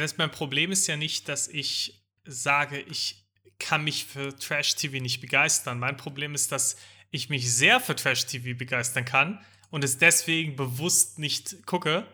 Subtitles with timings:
[0.00, 3.26] das mein Problem ist ja nicht, dass ich sage, ich
[3.58, 5.78] kann mich für Trash-TV nicht begeistern.
[5.78, 6.76] Mein Problem ist, dass
[7.10, 12.06] ich mich sehr für Trash-TV begeistern kann und es deswegen bewusst nicht gucke.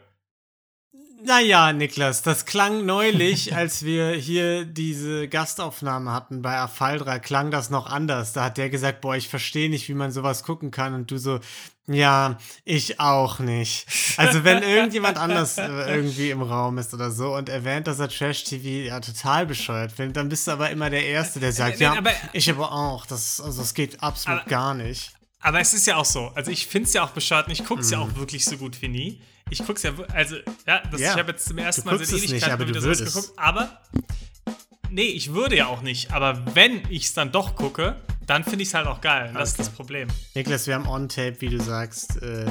[1.24, 7.70] Naja, Niklas, das klang neulich, als wir hier diese Gastaufnahme hatten bei Afaldra, klang das
[7.70, 8.32] noch anders.
[8.32, 10.94] Da hat der gesagt, boah, ich verstehe nicht, wie man sowas gucken kann.
[10.94, 11.40] Und du so,
[11.86, 13.86] ja, ich auch nicht.
[14.16, 18.08] Also wenn irgendjemand anders äh, irgendwie im Raum ist oder so und erwähnt, dass er
[18.08, 21.96] Trash-TV ja total bescheuert findet, dann bist du aber immer der Erste, der sagt, ja,
[22.32, 23.06] ich aber auch.
[23.06, 25.17] Das, also, das geht absolut aber, gar nicht.
[25.40, 26.28] Aber es ist ja auch so.
[26.34, 27.92] Also ich finde es ja auch bescheuert ich gucke es mm.
[27.92, 29.20] ja auch wirklich so gut wie nie.
[29.50, 31.12] Ich gucke es ja, also, ja, das, ja.
[31.12, 33.32] ich habe jetzt zum ersten Mal seit Ewigkeiten wieder sowas geguckt.
[33.36, 33.80] Aber,
[34.90, 36.12] nee, ich würde ja auch nicht.
[36.12, 39.28] Aber wenn ich es dann doch gucke, dann finde ich es halt auch geil.
[39.30, 39.38] Okay.
[39.38, 40.08] Das ist das Problem.
[40.34, 42.20] Niklas, wir haben On-Tape, wie du sagst.
[42.22, 42.46] Äh,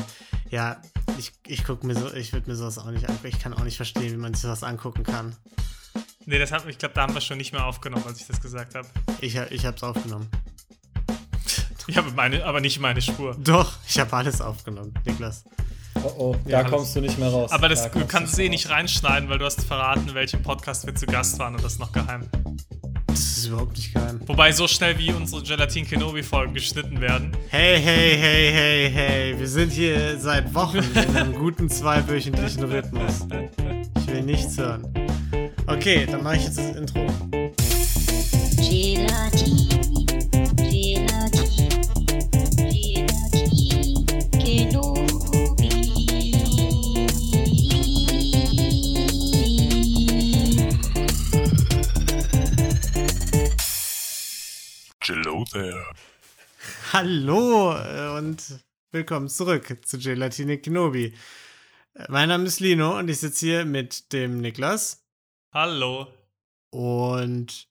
[0.49, 0.81] ja,
[1.19, 3.27] ich, ich gucke mir so, ich würde mir sowas auch nicht angucken.
[3.27, 5.35] Ich kann auch nicht verstehen, wie man sich sowas angucken kann.
[6.25, 8.41] Nee, das hab, ich glaube, da haben wir schon nicht mehr aufgenommen, als ich das
[8.41, 8.87] gesagt habe.
[9.21, 10.29] Ich, ich habe es aufgenommen.
[11.87, 13.35] Ich habe meine, aber nicht meine Spur.
[13.39, 15.45] Doch, ich habe alles aufgenommen, Niklas.
[16.03, 17.51] Oh oh, da ja, kommst du nicht mehr raus.
[17.51, 20.85] Aber das, da du kannst es eh nicht reinschneiden, weil du hast verraten, welchem Podcast
[20.85, 22.29] wir zu Gast waren und das ist noch geheim.
[23.07, 24.19] Das ist überhaupt nicht geheim.
[24.27, 27.35] Wobei so schnell wie unsere Gelatin Kenobi Folgen geschnitten werden.
[27.49, 29.39] Hey, hey, hey, hey, hey.
[29.39, 33.25] Wir sind hier seit Wochen in einem guten zweiwöchentlichen Rhythmus.
[33.97, 34.93] Ich will nichts hören.
[35.65, 37.07] Okay, dann mache ich jetzt das Intro.
[38.57, 39.66] Gelatin.
[55.45, 55.85] There.
[56.93, 58.59] Hallo äh, und
[58.91, 61.13] willkommen zurück zu Gelatine Kenobi.
[61.93, 65.05] Äh, mein Name ist Lino und ich sitze hier mit dem Niklas.
[65.53, 66.07] Hallo.
[66.71, 67.67] Und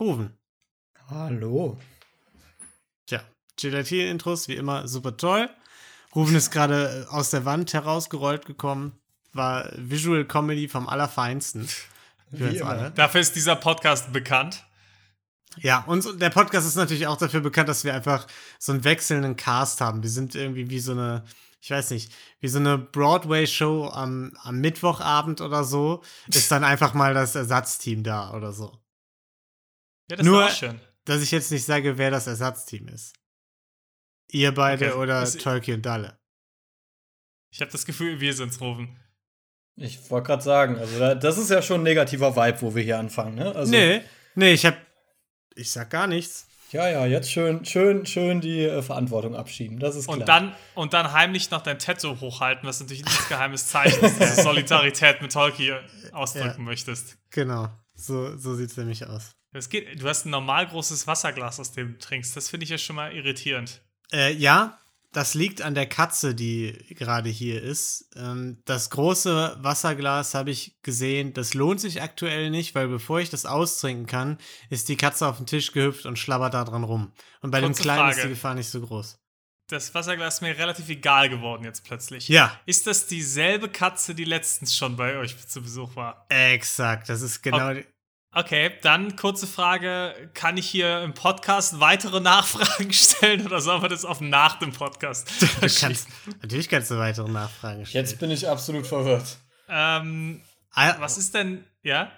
[0.00, 0.36] Ruven.
[1.08, 1.78] Hallo.
[3.06, 3.22] Tja,
[3.56, 5.50] Gelatine-Intros wie immer super toll.
[6.14, 8.98] Ruven ist gerade aus der Wand herausgerollt gekommen.
[9.32, 11.68] War Visual Comedy vom Allerfeinsten.
[12.30, 12.90] Wie immer.
[12.90, 14.64] Dafür ist dieser Podcast bekannt.
[15.58, 18.26] Ja, und der Podcast ist natürlich auch dafür bekannt, dass wir einfach
[18.58, 20.02] so einen wechselnden Cast haben.
[20.02, 21.24] Wir sind irgendwie wie so eine,
[21.60, 26.02] ich weiß nicht, wie so eine Broadway-Show am, am Mittwochabend oder so,
[26.32, 28.78] ist dann einfach mal das Ersatzteam da oder so.
[30.10, 30.80] Ja, das Nur, ist auch schön.
[31.04, 33.14] dass ich jetzt nicht sage, wer das Ersatzteam ist.
[34.30, 34.98] Ihr beide okay.
[34.98, 36.18] oder Tolkien und Dalle.
[37.50, 38.98] Ich habe das Gefühl, wir sind's, Rufen.
[39.76, 42.98] Ich wollte gerade sagen, also das ist ja schon ein negativer Vibe, wo wir hier
[42.98, 43.54] anfangen, ne?
[43.54, 44.02] Also nee,
[44.34, 44.76] nee, ich habe
[45.56, 46.46] ich sag gar nichts.
[46.72, 49.78] Ja, ja, jetzt schön, schön, schön die äh, Verantwortung abschieben.
[49.78, 50.18] Das ist klar.
[50.18, 54.18] Und dann, und dann heimlich noch dein Tattoo hochhalten, was natürlich ein geheimes Zeichen ist,
[54.18, 55.78] dass du Solidarität mit Tolkien
[56.12, 57.18] ausdrücken ja, möchtest.
[57.30, 59.32] Genau, so, so sieht es nämlich aus.
[59.52, 62.34] Das geht, du hast ein normal großes Wasserglas, aus dem du trinkst.
[62.34, 63.82] Das finde ich ja schon mal irritierend.
[64.10, 64.78] Äh, ja,
[65.12, 68.08] das liegt an der Katze, die gerade hier ist.
[68.16, 73.28] Ähm, das große Wasserglas habe ich gesehen, das lohnt sich aktuell nicht, weil bevor ich
[73.28, 74.38] das austrinken kann,
[74.70, 77.12] ist die Katze auf den Tisch gehüpft und schlabbert da dran rum.
[77.42, 78.16] Und bei Kurze dem kleinen Frage.
[78.16, 79.18] ist die Gefahr nicht so groß.
[79.68, 82.28] Das Wasserglas ist mir relativ egal geworden jetzt plötzlich.
[82.28, 82.58] Ja.
[82.66, 86.26] Ist das dieselbe Katze, die letztens schon bei euch zu Besuch war?
[86.28, 87.86] Exakt, das ist genau okay.
[88.34, 93.90] Okay, dann kurze Frage: Kann ich hier im Podcast weitere Nachfragen stellen oder sollen wir
[93.90, 95.30] das auf nach dem Podcast?
[95.40, 96.08] Du kannst,
[96.40, 98.06] natürlich kannst du weitere Nachfragen stellen.
[98.06, 99.36] Jetzt bin ich absolut verwirrt.
[99.68, 100.40] Ähm,
[100.72, 102.10] ah, was ist denn, ja?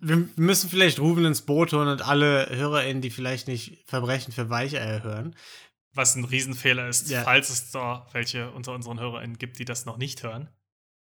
[0.00, 4.48] Wir müssen vielleicht Ruben ins Boot holen und alle HörerInnen, die vielleicht nicht Verbrechen für
[4.48, 5.36] Weicheier hören.
[5.92, 7.24] Was ein Riesenfehler ist, ja.
[7.24, 10.48] falls es da welche unter unseren HörerInnen gibt, die das noch nicht hören.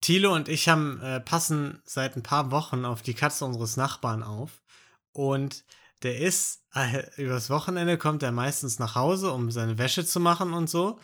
[0.05, 4.23] Thilo und ich haben äh, passen seit ein paar Wochen auf die Katze unseres Nachbarn
[4.23, 4.63] auf.
[5.13, 5.65] Und
[6.03, 10.53] der ist, äh, übers Wochenende kommt er meistens nach Hause, um seine Wäsche zu machen
[10.53, 11.01] und so.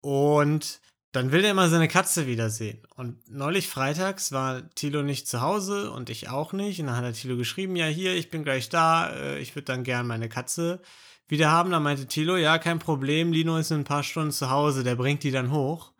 [0.00, 0.80] Und
[1.12, 2.84] dann will er immer seine Katze wiedersehen.
[2.96, 6.80] Und neulich freitags war Thilo nicht zu Hause und ich auch nicht.
[6.80, 9.66] Und dann hat er Thilo geschrieben, ja hier, ich bin gleich da, äh, ich würde
[9.66, 10.82] dann gern meine Katze
[11.28, 11.70] wieder haben.
[11.70, 14.96] Dann meinte Thilo, ja, kein Problem, Lino ist in ein paar Stunden zu Hause, der
[14.96, 15.92] bringt die dann hoch.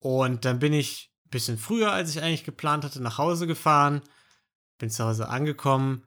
[0.00, 4.02] Und dann bin ich bisschen früher, als ich eigentlich geplant hatte, nach Hause gefahren,
[4.78, 6.06] bin zu Hause angekommen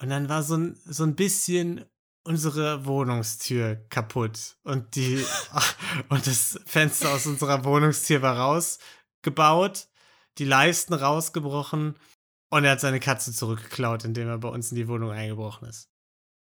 [0.00, 1.84] und dann war so ein, so ein bisschen
[2.24, 5.24] unsere Wohnungstür kaputt und die
[6.08, 9.86] und das Fenster aus unserer Wohnungstür war rausgebaut,
[10.38, 11.96] die Leisten rausgebrochen
[12.48, 15.88] und er hat seine Katze zurückgeklaut, indem er bei uns in die Wohnung eingebrochen ist.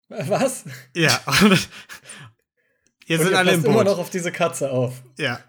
[0.10, 0.66] Was?
[0.96, 1.22] Ja.
[1.44, 1.70] Und
[3.06, 3.74] jetzt und sind alle im Boot.
[3.74, 5.04] immer noch auf diese Katze auf.
[5.18, 5.40] Ja.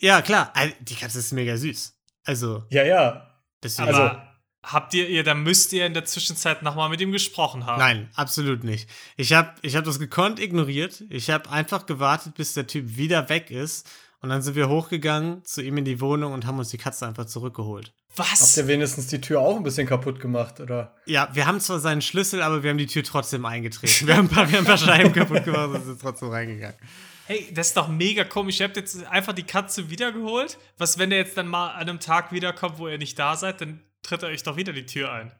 [0.00, 0.52] Ja, klar.
[0.80, 1.94] Die Katze ist mega süß.
[2.24, 2.64] Also.
[2.70, 3.30] Ja, ja.
[3.62, 3.88] Deswegen.
[3.88, 7.78] Aber habt ihr, ihr, dann müsst ihr in der Zwischenzeit nochmal mit ihm gesprochen haben.
[7.78, 8.88] Nein, absolut nicht.
[9.16, 11.04] Ich habe ich hab das gekonnt ignoriert.
[11.10, 13.88] Ich habe einfach gewartet, bis der Typ wieder weg ist.
[14.20, 17.06] Und dann sind wir hochgegangen zu ihm in die Wohnung und haben uns die Katze
[17.06, 17.92] einfach zurückgeholt.
[18.16, 18.40] Was?
[18.40, 20.94] Habt ihr wenigstens die Tür auch ein bisschen kaputt gemacht, oder?
[21.04, 24.06] Ja, wir haben zwar seinen Schlüssel, aber wir haben die Tür trotzdem eingetreten.
[24.06, 26.78] Wir haben ein paar, wir haben ein paar Scheiben kaputt gemacht und sind trotzdem reingegangen.
[27.26, 28.60] Hey, das ist doch mega komisch.
[28.60, 30.58] Ihr habt jetzt einfach die Katze wiedergeholt.
[30.76, 33.60] Was, wenn der jetzt dann mal an einem Tag wiederkommt, wo ihr nicht da seid,
[33.60, 35.32] dann tritt er euch doch wieder die Tür ein.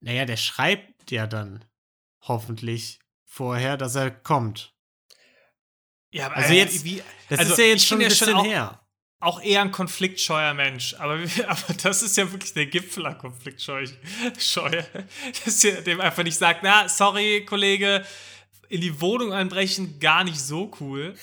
[0.00, 1.64] Naja, der schreibt ja dann
[2.20, 4.72] hoffentlich vorher, dass er kommt.
[6.12, 8.34] Ja, aber Also äh, jetzt- wie, Das also ist ja jetzt schon ein ja bisschen
[8.34, 8.80] auch, her.
[9.18, 10.94] auch eher ein konfliktscheuer Mensch.
[11.00, 11.14] Aber,
[11.48, 13.86] aber das ist ja wirklich der Gipfel an Konfliktscheu.
[15.44, 18.06] Dass ihr dem einfach nicht sagt, na, sorry, Kollege,
[18.68, 21.14] in die Wohnung einbrechen, gar nicht so cool.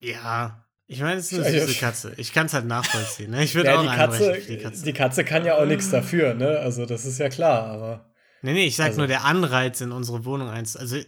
[0.00, 0.60] Ja.
[0.86, 2.12] Ich meine, es ist eine süße Katze.
[2.18, 3.30] Ich kann es halt nachvollziehen.
[3.30, 3.42] Ne?
[3.42, 4.84] Ich würde Ja, auch die einbrechen Katze, für die Katze.
[4.84, 6.58] die Katze kann ja auch nichts dafür, ne?
[6.58, 8.12] Also, das ist ja klar, aber.
[8.42, 10.76] Nee, nee, ich sag Also- nur, der Anreiz in unsere Wohnung einz.
[10.76, 10.98] Also,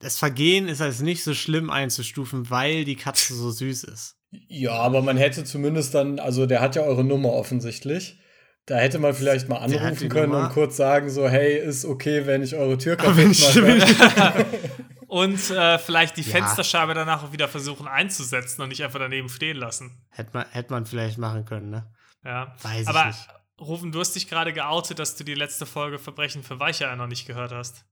[0.00, 4.16] das Vergehen ist als nicht so schlimm einzustufen, weil die Katze so süß ist.
[4.48, 8.18] Ja, aber man hätte zumindest dann, also der hat ja eure Nummer offensichtlich.
[8.66, 10.44] Da hätte man vielleicht mal anrufen können Nummer.
[10.46, 13.78] und kurz sagen, so, hey, ist okay, wenn ich eure Tür kaputt wenn ich- wenn
[13.78, 14.46] mache.
[15.08, 16.28] Und äh, vielleicht die Ja.
[16.38, 20.02] Fensterscheibe danach auch wieder versuchen einzusetzen und nicht einfach daneben stehen lassen.
[20.08, 21.92] Hätte man, hätte man vielleicht machen können, ne?
[22.24, 22.54] Ja.
[22.62, 23.28] Weiß Aber ich nicht.
[23.60, 27.08] Rufen, du hast dich gerade geoutet, dass du die letzte Folge Verbrechen für Weicheier noch
[27.08, 27.84] nicht gehört hast.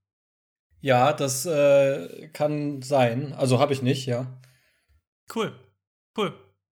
[0.81, 3.35] Ja, das äh, kann sein.
[3.35, 4.41] Also habe ich nicht, ja.
[5.35, 5.53] Cool.
[6.17, 6.33] Cool.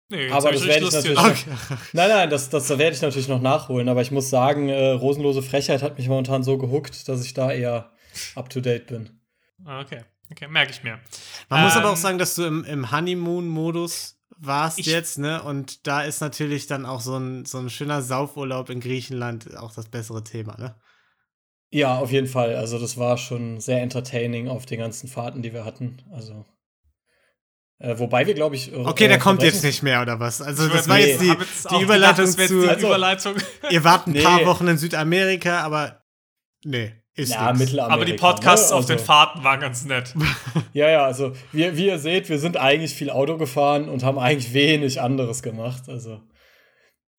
[0.09, 1.51] Nee, Aber das werde ich natürlich- Okay.
[1.93, 3.89] Nein, nein, das, das werde ich natürlich noch nachholen.
[3.89, 7.51] Aber ich muss sagen, äh, Rosenlose Frechheit hat mich momentan so gehuckt, dass ich da
[7.51, 7.91] eher
[8.37, 9.21] up to date bin.
[9.65, 11.01] Ah, Okay, okay, merke ich mir.
[11.49, 15.43] Man muss aber Ähm, auch sagen, dass du im, im Honeymoon-Modus warst Ich- jetzt, ne?
[15.43, 19.73] Und da ist natürlich dann auch so ein, so ein schöner Saufurlaub in Griechenland auch
[19.75, 20.77] das bessere Thema, ne?
[21.73, 22.55] Ja, auf jeden Fall.
[22.55, 25.99] Also, das war schon sehr entertaining auf den ganzen Fahrten, die wir hatten.
[26.13, 26.45] Also.
[27.79, 28.75] Äh, wobei wir, glaube ich.
[28.75, 30.41] Okay, der kommt jetzt nicht mehr, oder was?
[30.41, 32.69] Also, das war nee, jetzt die, jetzt die Überleitung gedacht, zu.
[32.69, 33.35] Also- Überleitung.
[33.71, 34.23] Ihr wart ein Nee.
[34.23, 36.03] paar Wochen in Südamerika, aber
[36.65, 37.53] nee, ist Ja.
[37.53, 37.95] Mittelamerika.
[37.95, 38.77] Aber die Podcasts ne?
[38.77, 40.15] auf den Also- Fahrten waren ganz nett.
[40.73, 44.19] Ja, ja, also wie, wie ihr seht, wir sind eigentlich viel Auto gefahren und haben
[44.19, 45.85] eigentlich wenig anderes gemacht.
[45.89, 46.21] Also,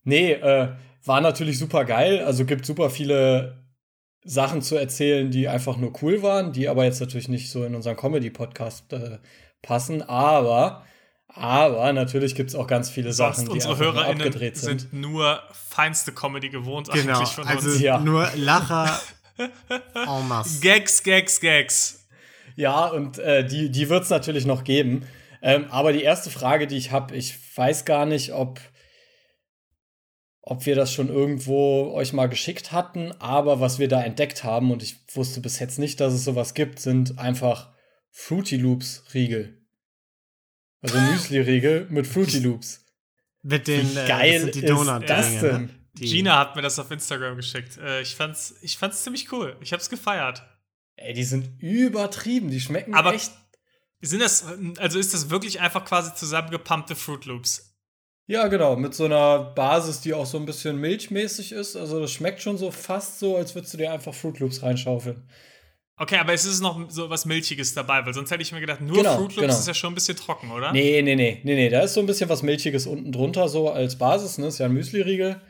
[0.04, 0.70] nee, äh,
[1.06, 2.20] war natürlich super geil.
[2.24, 3.64] Also gibt super viele
[4.24, 7.74] Sachen zu erzählen, die einfach nur cool waren, die aber jetzt natürlich nicht so in
[7.76, 9.20] unseren Comedy-Podcast äh,
[9.62, 10.02] passen.
[10.02, 10.86] Aber,
[11.28, 14.82] aber natürlich gibt es auch ganz viele Sonst Sachen, die unsere HörerInnen abgedreht sind.
[14.82, 17.80] sind nur feinste Comedy gewohnt Genau, eigentlich von also uns.
[17.82, 18.00] Ja.
[18.00, 19.00] nur Lacher
[19.38, 20.60] en masse.
[20.62, 22.08] Gags, Gags, Gags.
[22.56, 25.06] Ja, und äh, die, die wird es natürlich noch geben.
[25.42, 28.60] Ähm, aber die erste Frage, die ich habe, ich weiß gar nicht, ob,
[30.42, 34.72] ob wir das schon irgendwo euch mal geschickt hatten, aber was wir da entdeckt haben,
[34.72, 37.70] und ich wusste bis jetzt nicht, dass es sowas gibt, sind einfach
[38.20, 39.64] Fruity Loops Riegel.
[40.82, 42.84] Also Müsli-Riegel mit Fruity Loops.
[43.44, 45.62] Mit den Wie äh, geil sind die ist Donut das denn?
[45.66, 45.70] Ne?
[45.94, 47.78] Die- Gina hat mir das auf Instagram geschickt.
[47.78, 49.56] Äh, ich fand's, ich fand's ziemlich cool.
[49.62, 50.44] Ich hab's gefeiert.
[50.96, 53.32] Ey, die sind übertrieben, die schmecken Aber echt.
[54.02, 54.46] Sind das,
[54.78, 57.76] also ist das wirklich einfach quasi zusammengepumpte Fruit Loops?
[58.26, 61.76] Ja, genau, mit so einer Basis, die auch so ein bisschen milchmäßig ist.
[61.76, 65.30] Also das schmeckt schon so fast so, als würdest du dir einfach Fruit Loops reinschaufeln.
[66.00, 68.82] Okay, aber es ist noch so was Milchiges dabei, weil sonst hätte ich mir gedacht,
[68.82, 69.54] nur Genau, Fruit Loops genau.
[69.54, 70.72] ist ja schon ein bisschen trocken, oder?
[70.72, 73.72] Nee, nee, nee, nee, nee, da ist so ein bisschen was Milchiges unten drunter, so
[73.72, 74.48] als Basis, ne?
[74.48, 75.42] Ist ja ein Müsli-Riegel.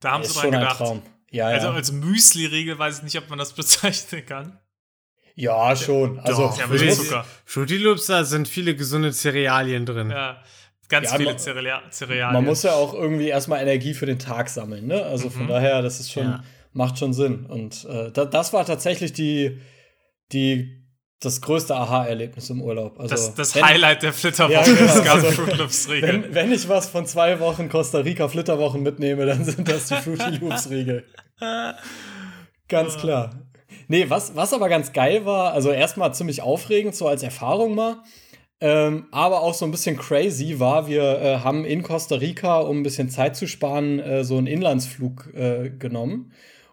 [0.00, 0.78] Da haben Ist sie dran schon ein gedacht.
[0.78, 1.02] Traum.
[1.30, 1.74] Ja, Also ja.
[1.74, 4.58] als Müsli-Riegel weiß ich nicht, ob man das bezeichnen kann.
[5.34, 6.18] ja, schon.
[6.20, 7.26] Also, Doch, Ja, ich- Zucker.
[7.44, 10.10] Fruity Loops, da sind viele gesunde Cerealien drin.
[10.10, 10.42] Ja,
[10.88, 12.32] ganz Ja, viele man- Cereal Cerealien.
[12.32, 15.02] man muss ja auch irgendwie erstmal Energie für den Tag sammeln, ne?
[15.04, 15.48] Also von Mhm.
[15.48, 16.44] daher, das ist schon, Ja.
[16.72, 17.44] macht schon Sinn.
[17.46, 19.58] Und äh, da, das war tatsächlich die,
[20.32, 20.84] die,
[21.20, 22.98] das größte Aha-Erlebnis im Urlaub.
[22.98, 24.84] Also, das das wenn- Highlight der Flitterwoche Ja, genau.
[24.92, 26.08] ist ganz Also, Fruit Loops-Riegel.
[26.24, 29.94] Wenn, wenn ich was von zwei Wochen Costa Rica Flitterwochen mitnehme, dann sind das die
[29.96, 31.04] Fruity Loops Riegel.
[32.68, 33.30] Ganz klar.
[33.88, 37.96] Nee, was, was aber ganz geil war, also erstmal ziemlich aufregend, so als Erfahrung mal.
[38.60, 42.78] Ähm, aber auch so ein bisschen crazy war, wir äh, haben in Costa Rica, um
[42.78, 46.32] ein bisschen Zeit zu sparen, äh, so einen Inlandsflug äh, genommen.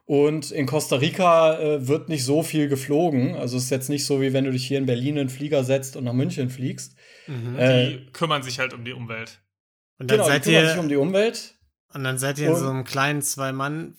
[0.09, 3.35] Und in Costa Rica äh, wird nicht so viel geflogen.
[3.35, 5.29] Also es ist jetzt nicht so, wie wenn du dich hier in Berlin in den
[5.29, 6.95] Flieger setzt und nach München fliegst.
[7.27, 7.55] Mhm.
[7.59, 9.39] Äh, Die kümmern sich halt um die Umwelt.
[9.99, 11.55] und, dann genau, seid die kümmern ihr, sich um die Umwelt.
[11.93, 13.97] und dann seid ihr in so einem kleinen Zwei-Mann-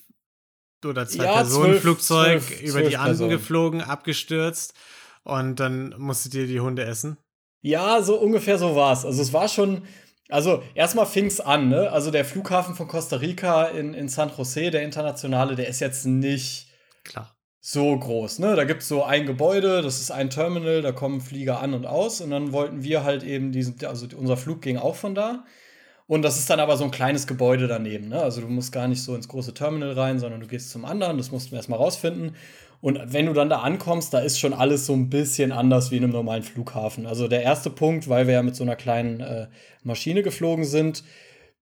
[0.84, 3.30] oder Ja, Zwei-Personen-Flugzeug zwölf- über die Anden Personen.
[3.30, 4.74] geflogen, abgestürzt.
[5.22, 7.18] Und dann musstet ihr die Hunde essen.
[7.62, 9.04] Ja, so ungefähr so war es.
[9.04, 9.82] Also es war schon,
[10.30, 11.90] Also erstmal fing es an, ne?
[11.90, 16.06] Also der Flughafen von Costa Rica in, in San Jose, der internationale, der ist jetzt
[16.06, 16.68] nicht
[17.04, 17.34] Klar.
[17.60, 18.56] so groß, ne?
[18.56, 21.86] Da gibt es so ein Gebäude, das ist ein Terminal, da kommen Flieger an und
[21.86, 25.44] aus und dann wollten wir halt eben diesen, also unser Flug ging auch von da.
[26.06, 28.20] Und das ist dann aber so ein kleines Gebäude daneben, ne?
[28.20, 31.18] Also du musst gar nicht so ins große Terminal rein, sondern du gehst zum anderen,
[31.18, 32.34] das mussten wir erstmal rausfinden.
[32.80, 35.98] Und wenn du dann da ankommst, da ist schon alles so ein bisschen anders wie
[35.98, 37.06] in einem normalen Flughafen.
[37.06, 39.48] Also der erste Punkt, weil wir ja mit so einer kleinen äh,
[39.82, 41.04] Maschine geflogen sind,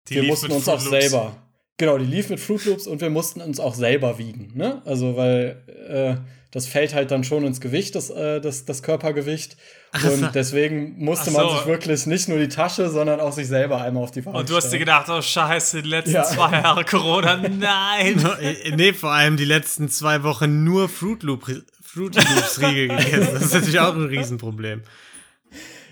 [0.08, 1.36] Die wir mussten uns auch selber.
[1.78, 4.52] Genau, die lief mit Fruit Loops und wir mussten uns auch selber wiegen.
[4.54, 4.82] Ne?
[4.84, 6.16] Also, weil äh,
[6.52, 9.56] das fällt halt dann schon ins Gewicht, das, äh, das, das Körpergewicht.
[10.04, 11.56] Und deswegen musste Ach man so.
[11.56, 14.50] sich wirklich nicht nur die Tasche, sondern auch sich selber einmal auf die Waage Und
[14.50, 16.24] du hast dir gedacht, oh Scheiße, die letzten Ja.
[16.24, 18.24] zwei Jahre Corona, nein.
[18.40, 21.44] Äh, nee, vor allem die letzten zwei Wochen nur Fruit, Loop,
[21.82, 23.28] Fruit Loops Riegel gegessen.
[23.34, 24.82] Das ist natürlich auch ein Riesenproblem.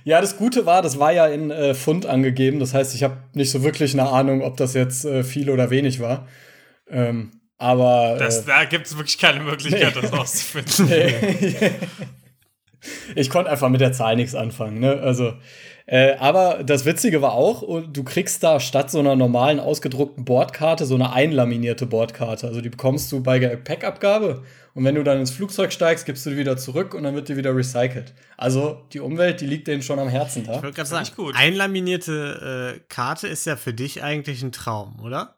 [0.05, 2.61] Ja, das Gute war, das war ja in äh, Pfund angegeben.
[2.61, 5.71] Das heißt, ich habe nicht so wirklich eine Ahnung, ob das jetzt äh, viel oder
[5.71, 6.27] wenig war.
[6.89, 10.89] Ähm, aber Das, äh, da gibt es wirklich keine Möglichkeit, das rauszufinden.
[13.15, 14.79] ich konnte einfach mit der Zahl nichts anfangen.
[14.79, 15.01] Ne?
[15.01, 15.35] Also,
[15.87, 20.87] äh, aber das Witzige war auch, du kriegst da statt so einer normalen ausgedruckten Bordkarte
[20.87, 22.47] so eine einlaminierte Bordkarte.
[22.47, 24.45] Also die bekommst du bei Gepäckabgabe.
[24.75, 27.29] Und wenn du dann ins Flugzeug steigst, gibst du die wieder zurück und dann wird
[27.29, 28.15] die wieder recycelt.
[28.37, 30.57] Also die Umwelt, die liegt denen schon am Herzen da.
[30.57, 31.35] Ich wollte gerade sagen, gut.
[31.37, 35.38] einlaminierte äh, Karte ist ja für dich eigentlich ein Traum, oder?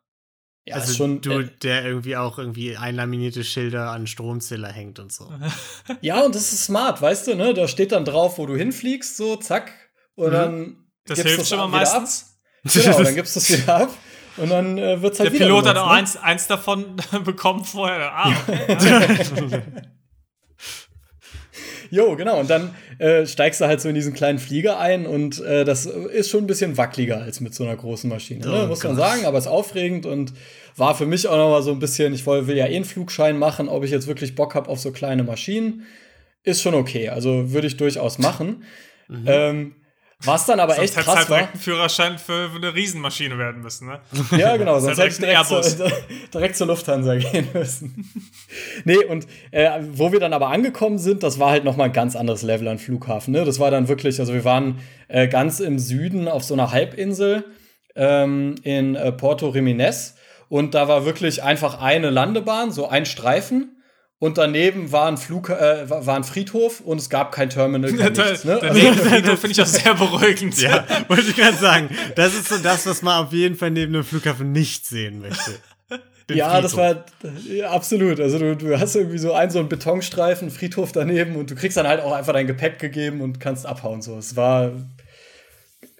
[0.66, 5.10] Ja, also schon, du, äh, der irgendwie auch irgendwie einlaminierte Schilder an Stromzähler hängt und
[5.12, 5.32] so.
[6.00, 7.54] Ja, und das ist smart, weißt du, ne?
[7.54, 9.72] Da steht dann drauf, wo du hinfliegst, so, zack.
[10.14, 10.32] Und Mhm.
[10.32, 10.76] dann.
[11.06, 12.02] Das gibst hilft du's schon mal wieder ab.
[12.02, 12.38] meistens.
[12.84, 13.90] Genau, dann gibst du es wieder ab.
[14.36, 15.92] Und dann äh, wird es halt Der Pilot hat auch ne?
[15.92, 18.12] eins, eins davon bekommen vorher.
[18.14, 19.62] Ah, okay.
[21.90, 22.38] Jo, genau.
[22.40, 25.86] Und dann äh, steigst du halt so in diesen kleinen Flieger ein und äh, das
[25.86, 28.46] ist schon ein bisschen wackeliger als mit so einer großen Maschine.
[28.46, 28.62] Ne?
[28.64, 30.32] Oh Muss man sagen, aber ist aufregend und
[30.76, 32.84] war für mich auch noch mal so ein bisschen, ich woll- will ja eh einen
[32.84, 35.82] Flugschein machen, ob ich jetzt wirklich Bock habe auf so kleine Maschinen,
[36.44, 37.08] ist schon okay.
[37.08, 38.62] Also würde ich durchaus machen.
[39.26, 39.74] Ähm,
[40.24, 41.38] was dann aber Sonst echt krass halt war.
[41.38, 44.00] direkt ein Führerschein für eine Riesenmaschine werden müssen, ne?
[44.36, 45.62] Ja, genau, sonst hätte ich direkt, zur,
[46.34, 48.10] direkt zur Lufthansa gehen müssen.
[48.84, 51.92] nee, und äh, wo wir dann aber angekommen sind, das war halt noch mal ein
[51.92, 53.32] ganz anderes Level an Flughafen.
[53.32, 53.44] Ne?
[53.44, 57.44] Das war dann wirklich, also wir waren äh, ganz im Süden auf so einer Halbinsel
[57.96, 60.14] ähm, in äh, Porto Jiménez
[60.50, 63.79] und da war wirklich einfach eine Landebahn, so ein Streifen.
[64.22, 67.90] Und daneben war ein, Flug, äh, war ein Friedhof und es gab kein Terminal.
[67.94, 68.60] Kein nichts, ne?
[68.60, 70.60] Also- Nebenfriedhof finde ich auch sehr beruhigend.
[70.60, 71.88] Ja, wollte ich gerade sagen.
[72.16, 75.52] Das ist so das, was man auf jeden Fall neben dem Flughafen nicht sehen möchte.
[76.28, 76.96] Den Ja, das Friedhof.
[77.22, 78.20] war ja, absolut.
[78.20, 81.78] Also du, du hast irgendwie so einen so einen Betonstreifen, Friedhof daneben und du kriegst
[81.78, 84.02] dann halt auch einfach dein Gepäck gegeben und kannst abhauen.
[84.02, 84.70] So, es war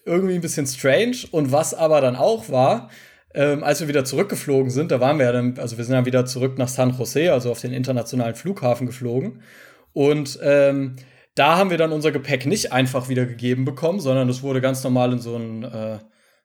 [0.04, 1.16] irgendwie ein bisschen strange.
[1.30, 2.90] Und was aber dann auch war,
[3.34, 6.06] ähm, als wir wieder zurückgeflogen sind, da waren wir ja dann, also wir sind dann
[6.06, 9.42] wieder zurück nach San Jose, also auf den internationalen Flughafen geflogen.
[9.92, 10.96] Und ähm,
[11.34, 14.82] da haben wir dann unser Gepäck nicht einfach wieder gegeben bekommen, sondern das wurde ganz
[14.82, 15.98] normal in so ein, äh,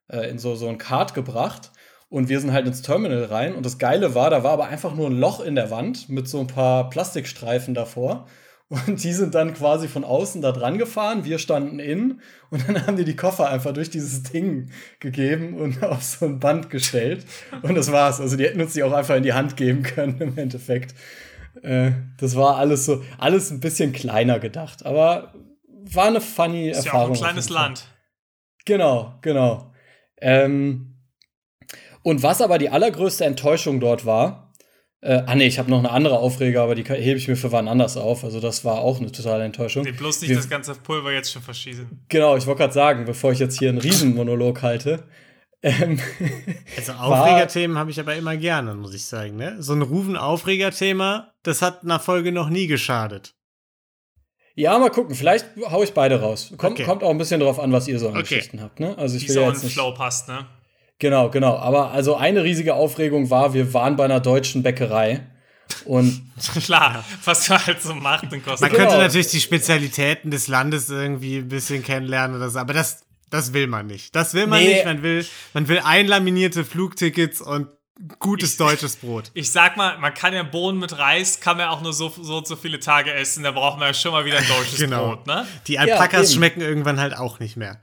[0.09, 1.71] äh, in so, so ein Kart gebracht.
[2.07, 3.55] Und wir sind halt ins Terminal rein.
[3.55, 6.27] Und das Geile war, da war aber einfach nur ein Loch in der Wand mit
[6.27, 8.27] so ein paar Plastikstreifen davor.
[8.67, 11.23] Und die sind dann quasi von außen da dran gefahren.
[11.23, 12.21] Wir standen innen.
[12.49, 16.39] Und dann haben die die Koffer einfach durch dieses Ding gegeben und auf so ein
[16.39, 17.25] Band gestellt.
[17.61, 18.19] Und das war's.
[18.19, 20.95] Also die hätten uns die auch einfach in die Hand geben können im Endeffekt.
[21.61, 24.83] Äh, das war alles so, alles ein bisschen kleiner gedacht.
[24.85, 25.33] Aber
[25.67, 27.15] war eine funny Ist ja auch Erfahrung.
[27.15, 27.49] ein kleines.
[27.49, 27.87] Land.
[28.65, 29.71] Genau, genau.
[30.19, 30.95] Ähm,
[32.01, 34.44] und was aber die allergrößte Enttäuschung dort war,
[35.05, 37.51] äh, ah nee, ich habe noch eine andere Aufreger, aber die hebe ich mir für
[37.51, 38.23] wann anders auf.
[38.23, 39.83] Also das war auch eine totale Enttäuschung.
[39.83, 42.05] Nee, bloß nicht Wir- das ganze Pulver jetzt schon verschießen.
[42.09, 45.03] Genau, ich wollte gerade sagen, bevor ich jetzt hier einen Riesenmonolog halte.
[45.63, 45.99] Ähm,
[46.77, 49.35] Also Aufregerthemen habe ich aber immer gerne, muss ich sagen.
[49.37, 49.55] Ne?
[49.61, 53.33] So ein Rufen-Aufregerthema, das hat einer Folge noch nie geschadet.
[54.55, 56.53] ja, mal gucken, vielleicht hau ich beide raus.
[56.57, 56.83] Kommt, Okay.
[56.83, 58.21] kommt auch ein bisschen drauf an, was ihr so an Okay.
[58.23, 58.79] Geschichten habt.
[58.79, 58.97] Ne?
[58.97, 59.73] Also ich Wie will so ja ein jetzt nicht.
[59.73, 60.45] Flow passt, ne?
[60.99, 61.57] Genau, genau.
[61.57, 65.25] Aber also eine riesige Aufregung war, wir waren bei einer deutschen Bäckerei.
[65.85, 66.21] Und
[66.65, 68.83] Klar, was man halt so macht in Costa Man Genau.
[68.89, 73.51] könnte natürlich die Spezialitäten des Landes irgendwie ein bisschen kennenlernen oder so, aber das, das
[73.53, 74.15] will man nicht.
[74.15, 74.73] Das will man Nee.
[74.75, 74.85] nicht.
[74.85, 77.67] Man will, man will einlaminierte Flugtickets und
[78.19, 79.31] gutes deutsches Brot.
[79.33, 82.37] Ich sag mal, man kann ja Bohnen mit Reis, kann man auch nur so, so
[82.37, 85.07] und so viele Tage essen, da braucht man ja schon mal wieder ein deutsches Genau.
[85.15, 85.47] Brot, ne?
[85.67, 86.35] Die Alpakas eben.
[86.37, 87.81] schmecken irgendwann halt auch nicht mehr.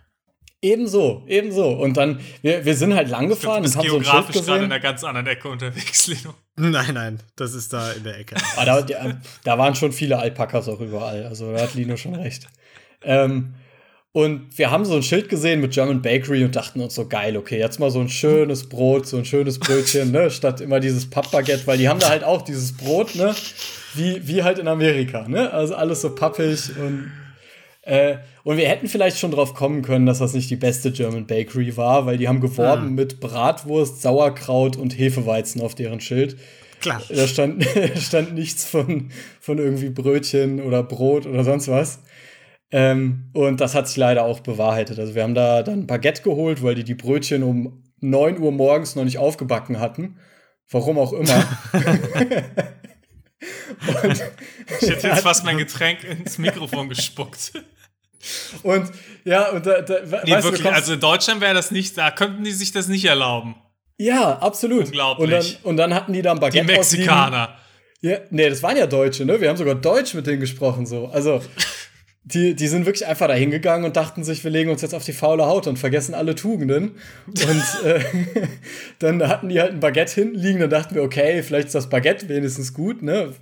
[0.62, 1.70] Ebenso, ebenso.
[1.70, 4.46] Und dann, wir, wir sind halt lang gefahren und bist haben so ein Schild geografisch
[4.46, 6.34] gerade in einer ganz anderen Ecke unterwegs, Lino.
[6.56, 8.36] Nein, nein, das ist da in der Ecke.
[8.56, 11.26] Ah, da, da, da waren schon viele Alpakas auch überall.
[11.26, 12.46] Also da hat Lino schon recht.
[13.02, 13.54] Ähm,
[14.14, 17.34] Und wir haben so ein Schild gesehen mit German Bakery und dachten uns so geil,
[17.38, 21.08] okay, jetzt mal so ein schönes Brot, so ein schönes Brötchen, ne, statt immer dieses
[21.08, 23.34] Pappbaguette, weil die haben da halt auch dieses Brot, ne,
[23.94, 27.10] wie, wie halt in Amerika, ne, also alles so pappig und
[27.82, 31.26] äh, und wir hätten vielleicht schon drauf kommen können, dass das nicht die beste German
[31.26, 32.90] Bakery war, weil die haben geworben Ah.
[32.90, 36.36] mit Bratwurst, Sauerkraut und Hefeweizen auf deren Schild.
[36.80, 37.00] Klar.
[37.08, 37.64] Da stand,
[37.96, 39.10] stand nichts von,
[39.40, 42.00] von irgendwie Brötchen oder Brot oder sonst was.
[42.70, 44.98] Ähm, und das hat sich leider auch bewahrheitet.
[44.98, 48.96] Also wir haben da dann Baguette geholt, weil die die Brötchen um 9 Uhr morgens
[48.96, 50.16] noch nicht aufgebacken hatten.
[50.70, 51.44] Warum auch immer.
[54.04, 54.22] und,
[54.80, 57.52] Ich hätte jetzt fast mein Getränk ins Mikrofon gespuckt.
[58.62, 58.90] und
[59.24, 62.44] ja, und da, da Nee, weißt wirklich, also in Deutschland wäre das nicht, da könnten
[62.44, 63.56] die sich das nicht erlauben.
[63.98, 64.86] ja, absolut.
[64.86, 65.24] Unglaublich.
[65.24, 67.06] Und dann, und dann hatten die da ein Die Baguette ausliegen.
[67.06, 67.58] Mexikaner.
[68.00, 69.40] Ja, nee, das waren ja Deutsche, ne?
[69.40, 71.06] Wir haben sogar Deutsch mit denen gesprochen, so.
[71.06, 71.40] Also,
[72.24, 75.04] die, die sind wirklich einfach da hingegangen und dachten sich, wir legen uns jetzt auf
[75.04, 76.92] die faule Haut und vergessen alle Tugenden.
[77.26, 78.04] Und äh,
[79.00, 81.88] dann hatten die halt ein Baguette hinten liegen, dann dachten wir, okay, vielleicht ist das
[81.88, 83.34] Baguette wenigstens gut, ne?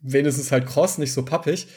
[0.00, 1.68] Wenigstens halt kross, nicht so pappig.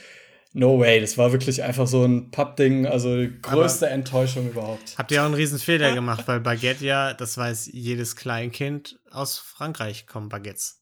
[0.54, 4.98] No way, das war wirklich einfach so ein Pappding, also die größte Enttäuschung überhaupt.
[4.98, 9.38] Habt ihr auch einen riesen Fehler gemacht, weil Baguette ja, das weiß jedes Kleinkind, aus
[9.38, 10.82] Frankreich kommen Baguettes.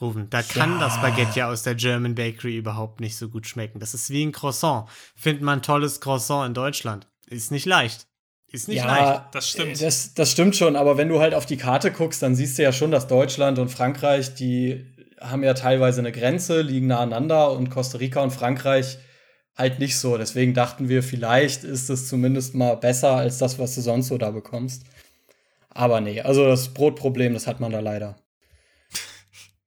[0.00, 0.28] Rufen.
[0.30, 0.80] Da kann Ja.
[0.80, 3.78] das Baguette ja aus der German Bakery überhaupt nicht so gut schmecken.
[3.78, 4.88] Das ist wie ein Croissant.
[5.14, 7.06] Findet man ein tolles Croissant in Deutschland.
[7.26, 8.06] Ist nicht leicht.
[8.50, 9.22] Ist nicht leicht.
[9.32, 9.80] das stimmt.
[9.82, 12.62] Das, das stimmt schon, aber wenn du halt auf die Karte guckst, dann siehst du
[12.62, 14.84] ja schon, dass Deutschland und Frankreich, die
[15.20, 18.98] haben ja teilweise eine Grenze, liegen nah aneinander und Costa Rica und Frankreich
[19.56, 20.18] halt nicht so.
[20.18, 24.18] Deswegen dachten wir, vielleicht ist es zumindest mal besser als das, was du sonst so
[24.18, 24.84] da bekommst.
[25.70, 28.16] Aber nee, also das Brotproblem, das hat man da leider.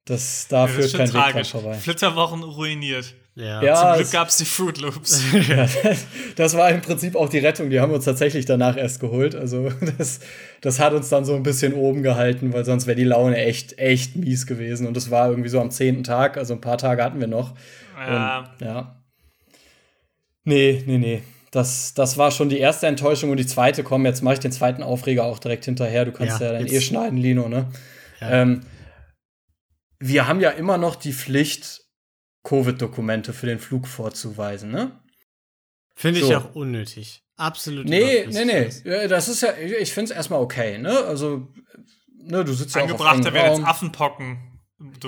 [0.08, 1.74] Das, da Ja, das kein Weg vorbei.
[1.74, 3.14] Flitterwochen ruiniert.
[3.36, 3.62] Ja.
[3.62, 5.22] Ja, Zum Glück gab es die Fruit Loops.
[5.48, 7.70] Ja, das, das war im Prinzip auch die Rettung.
[7.70, 9.36] Die haben wir uns tatsächlich danach erst geholt.
[9.36, 10.22] Also das,
[10.62, 13.78] das hat uns dann so ein bisschen oben gehalten, weil sonst wäre die Laune echt,
[13.78, 14.88] echt mies gewesen.
[14.88, 17.54] Und das war irgendwie so am zehnten Tag, also ein paar Tage hatten wir noch.
[18.00, 18.40] Ja.
[18.60, 18.96] Und, ja.
[20.46, 21.22] Nee, nee, nee.
[21.52, 24.52] Das, das war schon die erste Enttäuschung und die zweite, komm, jetzt mache ich den
[24.52, 26.06] zweiten Aufreger auch direkt hinterher.
[26.06, 27.67] Du kannst ja, Ja, dann eh schneiden, Lino, ne?
[28.20, 28.41] Ja.
[28.41, 28.62] Ähm,
[29.99, 31.81] wir haben ja immer noch die Pflicht,
[32.43, 34.91] Covid-Dokumente für den Flug vorzuweisen, ne?
[35.95, 36.36] Finde ich So.
[36.38, 37.23] auch unnötig.
[37.36, 37.86] Absolut.
[37.88, 39.07] Nee, nee, nee.
[39.07, 40.97] Das ist ja, ich finde es erstmal okay, ne?
[41.05, 41.47] Also,
[42.19, 43.65] ne, du sitzt ja auch auf Angebrachter wäre jetzt.
[43.65, 44.39] Affenpocken.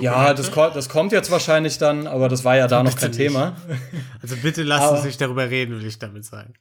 [0.00, 3.56] Ja, das, das kommt jetzt wahrscheinlich dann, aber das war ja da noch kein Thema.
[4.20, 6.54] Also bitte lasst Aber- uns nicht darüber reden, will ich damit sagen.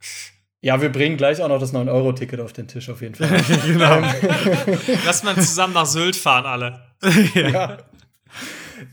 [0.62, 3.30] Ja, wir bringen gleich auch noch das 9-Euro-Ticket auf den Tisch auf jeden Fall.
[3.66, 4.02] genau.
[5.06, 6.82] Lass mal zusammen nach Sylt fahren, alle.
[7.34, 7.78] ja.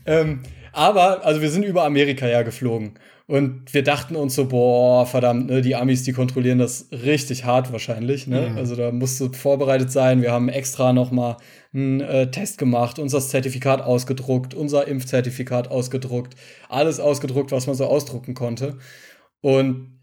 [0.05, 2.99] Ähm, aber, also wir sind über Amerika ja geflogen.
[3.25, 7.73] Und wir dachten uns so, boah, verdammt, ne, die Amis, die kontrollieren das richtig hart
[7.73, 8.25] wahrscheinlich.
[8.25, 8.51] Ne?
[8.51, 8.57] Mhm.
[8.57, 10.21] Also da musst du vorbereitet sein.
[10.21, 11.35] Wir haben extra noch mal
[11.73, 16.35] einen äh, Test gemacht, unser Zertifikat ausgedruckt, unser Impfzertifikat ausgedruckt,
[16.69, 18.77] alles ausgedruckt, was man so ausdrucken konnte.
[19.41, 19.99] Und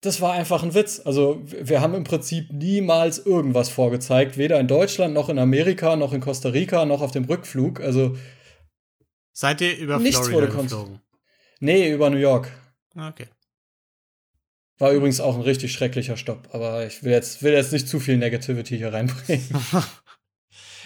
[0.00, 1.00] das war einfach ein Witz.
[1.04, 6.12] Also wir haben im Prinzip niemals irgendwas vorgezeigt, weder in Deutschland noch in Amerika noch
[6.12, 7.80] in Costa Rica noch auf dem Rückflug.
[7.80, 8.16] Also
[9.40, 11.00] Seid ihr über Nichts Florida wurde geflogen?
[11.60, 12.52] nee, über New York.
[12.94, 13.26] Okay.
[14.76, 18.00] War übrigens auch ein richtig schrecklicher Stopp, aber ich will jetzt, will jetzt nicht zu
[18.00, 19.48] viel Negativity hier reinbringen.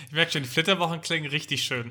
[0.07, 1.90] Ich merke schon, die Flitterwochen klingen richtig schön.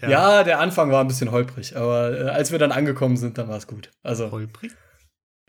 [0.00, 0.42] ja.
[0.42, 3.58] der Anfang war ein bisschen holprig, aber äh, als wir dann angekommen sind, dann war
[3.58, 3.92] es gut.
[4.02, 4.72] Also, Holprig?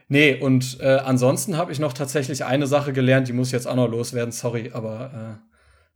[0.08, 3.76] nee, und äh, ansonsten habe ich noch tatsächlich eine Sache gelernt, die muss jetzt auch
[3.76, 5.42] noch loswerden, sorry, aber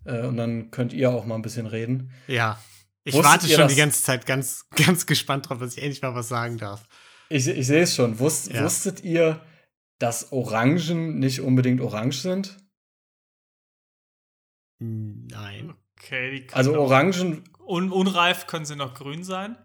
[0.05, 2.11] äh, äh, und dann könnt ihr auch mal ein bisschen reden.
[2.27, 2.57] Ja.
[3.03, 3.71] Ich Wusstet warte schon das?
[3.73, 6.87] die ganze Zeit ganz, ganz gespannt drauf, dass ich endlich mal was sagen darf.
[7.29, 8.19] Ich, ich sehe es schon.
[8.19, 8.63] Wusst, Ja.
[8.63, 9.43] Wusstet ihr,
[9.99, 12.57] dass Orangen nicht unbedingt orange sind?
[14.79, 15.75] Nein.
[15.97, 19.55] Okay, die können Also Orangen, Un unreif können sie noch grün sein.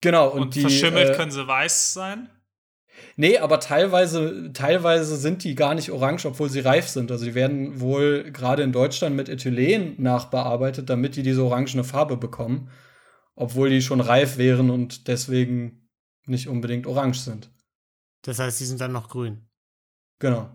[0.00, 0.60] genau, und, Und, die.
[0.62, 2.30] verschimmelt äh, können sie weiß sein.
[3.16, 7.10] Nee, aber teilweise, teilweise sind die gar nicht orange, obwohl sie reif sind.
[7.10, 12.16] Also die werden wohl gerade in Deutschland mit Ethylen nachbearbeitet, damit die diese orangene Farbe
[12.16, 12.70] bekommen,
[13.34, 15.88] obwohl die schon reif wären und deswegen
[16.26, 17.50] nicht unbedingt orange sind.
[18.22, 19.48] Das heißt, die sind dann noch grün.
[20.20, 20.48] Genau.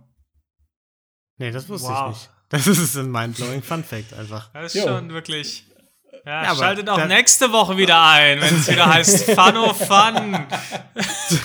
[1.37, 2.11] Nee, das wusste Wow.
[2.11, 2.29] ich nicht.
[2.49, 4.49] Das ist ein mindblowing Fun Fact einfach.
[4.53, 4.87] Das ist Jo.
[4.87, 5.65] schon wirklich.
[6.25, 9.85] Ja, Ja, schaltet auch nächste Woche wieder ein, wenn es wieder heißt Fano Fun.
[10.15, 10.45] Fun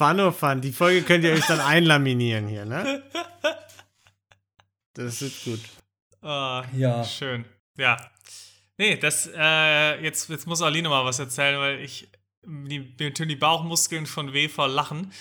[0.00, 0.60] oh Fun.
[0.60, 3.02] Die Folge könnt ihr euch dann einlaminieren hier, ne?
[4.94, 5.60] Das wird gut.
[6.22, 7.04] Ah, Ja.
[7.04, 7.44] Schön.
[7.76, 7.96] Ja.
[8.78, 12.08] Nee, das, äh, jetzt, jetzt muss Aline mal was erzählen, weil ich,
[12.44, 15.12] die, mir tun die Bauchmuskeln schon weh vor Lachen.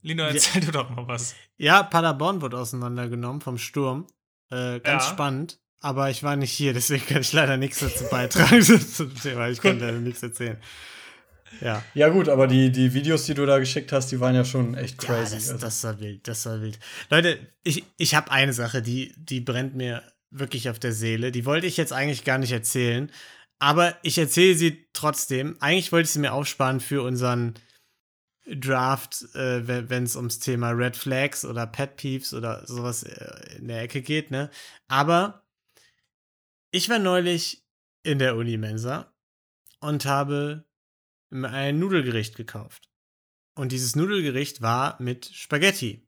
[0.00, 1.34] Lino, erzähl du doch mal was.
[1.58, 4.06] Ja, Paderborn wurde auseinandergenommen vom Sturm.
[4.50, 5.10] Äh, ganz Ja.
[5.10, 5.58] spannend.
[5.80, 9.48] Aber ich war nicht hier, deswegen kann ich leider nichts dazu beitragen zum Thema.
[9.48, 10.60] Ich kann leider nichts erzählen.
[11.60, 11.84] Ja.
[11.94, 14.74] Ja, gut, aber die, die Videos, die du da geschickt hast, die waren ja schon
[14.74, 15.36] echt Ja, crazy.
[15.36, 15.64] das, also.
[15.64, 16.78] das war wild, das war wild.
[17.10, 21.30] Leute, ich, ich habe eine Sache, die, die brennt mir wirklich auf der Seele.
[21.30, 23.10] Die wollte ich jetzt eigentlich gar nicht erzählen,
[23.58, 25.56] aber ich erzähle sie trotzdem.
[25.60, 27.54] Eigentlich wollte ich sie mir aufsparen für unseren
[28.44, 33.68] Draft, äh, wenn es ums Thema Red Flags oder Pet Peeves oder sowas äh, in
[33.68, 34.50] der Ecke geht, ne?
[34.88, 35.44] Aber
[36.72, 37.62] ich war neulich
[38.02, 39.12] in der Unimensa
[39.78, 40.64] und habe
[41.32, 42.88] ein Nudelgericht gekauft.
[43.54, 46.06] Und dieses Nudelgericht war mit Spaghetti.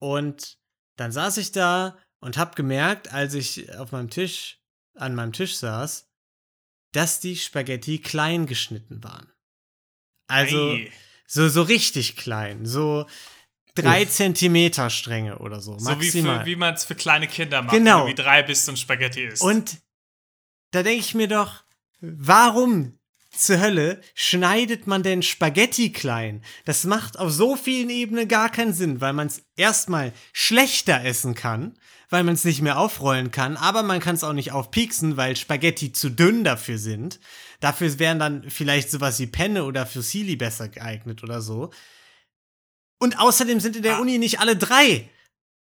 [0.00, 0.58] Und
[0.96, 4.60] dann saß ich da und habe gemerkt, als ich auf meinem Tisch,
[4.94, 6.08] an meinem Tisch saß,
[6.92, 9.32] dass die Spaghetti klein geschnitten waren.
[10.28, 10.92] Also Ei.
[11.26, 12.66] so, so richtig klein.
[12.66, 13.06] So
[13.74, 15.78] drei Zentimeter Stränge oder so.
[15.78, 16.46] so wie, Maximal.
[16.46, 18.06] wie man es für kleine Kinder macht, Genau.
[18.06, 19.42] wie drei bist und Spaghetti isst.
[19.42, 19.78] Und
[20.70, 21.64] da denke ich mir doch,
[22.00, 22.98] warum
[23.38, 26.42] zur Hölle schneidet man denn Spaghetti klein?
[26.64, 31.34] Das macht auf so vielen Ebenen gar keinen Sinn, weil man es erstmal schlechter essen
[31.34, 31.78] kann,
[32.10, 35.36] weil man es nicht mehr aufrollen kann, aber man kann es auch nicht aufpieksen, weil
[35.36, 37.20] Spaghetti zu dünn dafür sind.
[37.60, 41.72] Dafür wären dann vielleicht sowas wie Penne oder Fusilli besser geeignet oder so.
[42.98, 44.00] Und außerdem sind in der Ah.
[44.00, 45.08] Uni nicht alle drei.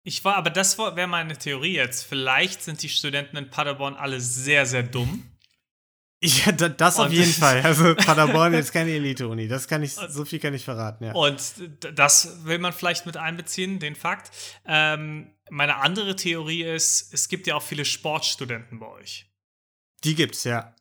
[0.04, 2.04] Ich war, aber das wäre meine Theorie jetzt.
[2.04, 5.29] Vielleicht sind die Studenten in Paderborn alle sehr, sehr dumm.
[6.22, 7.62] Ja, da, das auf Und- jeden Fall.
[7.62, 9.48] Also Paderborn jetzt keine Elite-Uni.
[9.48, 11.14] Das kann ich, so viel kann ich verraten, ja.
[11.14, 11.42] Und
[11.96, 14.32] das will man vielleicht mit einbeziehen, den Fakt.
[14.66, 19.28] Ähm, meine andere Theorie ist, es gibt ja auch viele Sportstudenten bei euch.
[20.04, 20.76] Die gibt's, ja.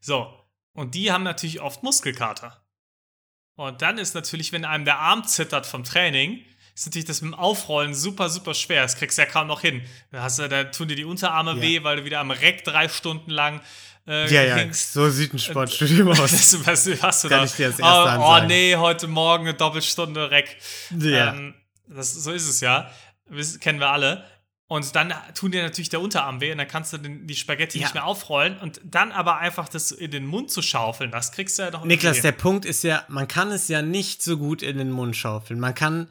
[0.00, 0.32] So,
[0.74, 2.62] und die haben natürlich oft Muskelkater.
[3.56, 7.32] Und dann ist natürlich, wenn einem der Arm zittert vom Training, ist natürlich das mit
[7.32, 8.82] dem Aufrollen super, super schwer.
[8.82, 9.82] Das kriegst du ja kaum noch hin.
[10.10, 11.60] Da, hast du, da tun dir die Unterarme Ja.
[11.62, 13.60] weh, weil du wieder am Reck drei Stunden lang
[14.06, 16.18] äh, Ja, ja, so sieht ein Sportstudium aus.
[16.18, 17.44] Das, was hast du Kann da?
[17.44, 18.46] ich dir als oh, Hand oh sagen.
[18.46, 20.56] nee, heute Morgen eine Doppelstunde Reck.
[20.98, 21.34] Ja.
[21.34, 21.54] Ähm,
[21.88, 22.90] das, so ist es ja.
[23.30, 24.24] Das kennen wir alle.
[24.68, 27.78] Und dann tun dir natürlich der Unterarm weh und dann kannst du den, die Spaghetti
[27.78, 27.84] Ja.
[27.84, 31.58] nicht mehr aufrollen und dann aber einfach das in den Mund zu schaufeln, das kriegst
[31.58, 34.38] du ja doch Niklas, irgendwie der Punkt ist ja, man kann es ja nicht so
[34.38, 35.60] gut in den Mund schaufeln.
[35.60, 36.08] Man kann,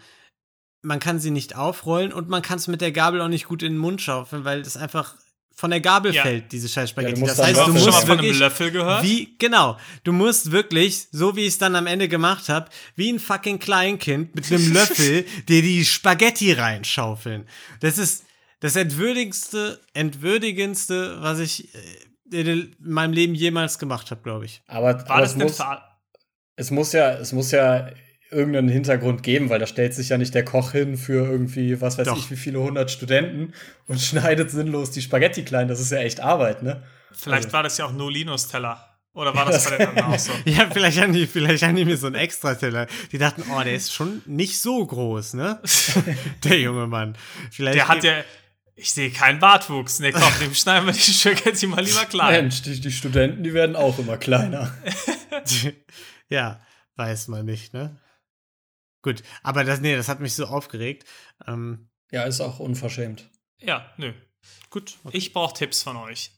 [0.83, 3.63] man kann sie nicht aufrollen und man kann es mit der Gabel auch nicht gut
[3.63, 5.15] in den Mund schaufeln, weil es einfach
[5.55, 6.23] von der Gabel Ja.
[6.23, 7.19] fällt, diese scheiß Spaghetti.
[7.19, 9.03] musst das heißt, Hast du du schon mal musst von einem wirklich Löffel gehört?
[9.03, 9.77] Wie, genau.
[10.03, 13.59] Du musst wirklich, so wie ich es dann am Ende gemacht habe, wie ein fucking
[13.59, 17.47] Kleinkind mit einem Löffel dir die Spaghetti reinschaufeln.
[17.79, 18.23] Das ist
[18.61, 21.69] das entwürdigste, entwürdigendste, was ich
[22.31, 24.61] äh, in meinem Leben jemals gemacht habe, glaube ich.
[24.67, 25.59] aber War aber das es, muss,
[26.55, 27.89] es, muss ja, es muss ja
[28.31, 31.97] irgendeinen Hintergrund geben, weil da stellt sich ja nicht der Koch hin für irgendwie, was
[31.97, 32.17] weiß Doch.
[32.17, 33.53] ich, wie viele hundert Studenten
[33.87, 35.67] und schneidet sinnlos die Spaghetti klein.
[35.67, 36.83] Das ist ja echt Arbeit, ne?
[37.11, 38.87] Vielleicht Also- war das ja auch nur Linus Teller.
[39.13, 40.31] Oder war das bei den anderen auch so?
[40.45, 42.87] Ja, vielleicht haben die, vielleicht haben die mir so einen Extrateller.
[43.11, 45.59] Die dachten, oh, der ist schon nicht so groß, ne?
[46.45, 47.17] der junge Mann.
[47.51, 48.13] Vielleicht Der hat ja.
[48.75, 49.99] Ich sehe keinen Bartwuchs.
[49.99, 52.43] Nee, komm, dem schneiden wir die Spaghetti mal lieber klein.
[52.43, 54.73] Mensch, die, die Studenten, die werden auch immer kleiner.
[56.29, 56.61] ja,
[56.95, 57.97] weiß man nicht, ne?
[59.01, 61.05] Gut, aber das, nee, das hat mich so aufgeregt.
[61.47, 63.29] Ähm, Ja, ist auch unverschämt.
[63.59, 64.13] Ja, nö.
[64.69, 64.97] gut.
[65.11, 66.31] Ich brauche Tipps von euch.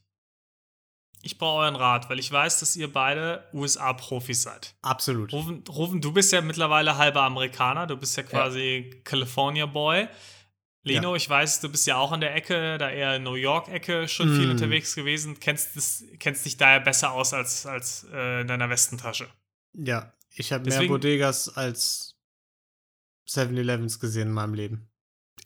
[1.22, 4.74] Ich brauche euren Rat, weil ich weiß, dass ihr beide USA-Profis seid.
[4.82, 5.32] Absolut.
[5.32, 10.06] Rufen, Rufen, du bist ja mittlerweile halber Amerikaner, du bist ja quasi California Boy.
[10.86, 11.16] Lino, Ja.
[11.16, 14.48] ich weiß, du bist ja auch in der Ecke, da eher New York-Ecke schon viel
[14.48, 14.50] Mm.
[14.50, 19.26] unterwegs gewesen, kennst, das, kennst dich daher besser aus als, als äh, in deiner Westentasche.
[19.72, 22.13] Ja, ich habe mehr Bodegas als
[23.28, 24.90] 7-Elevens gesehen in meinem Leben.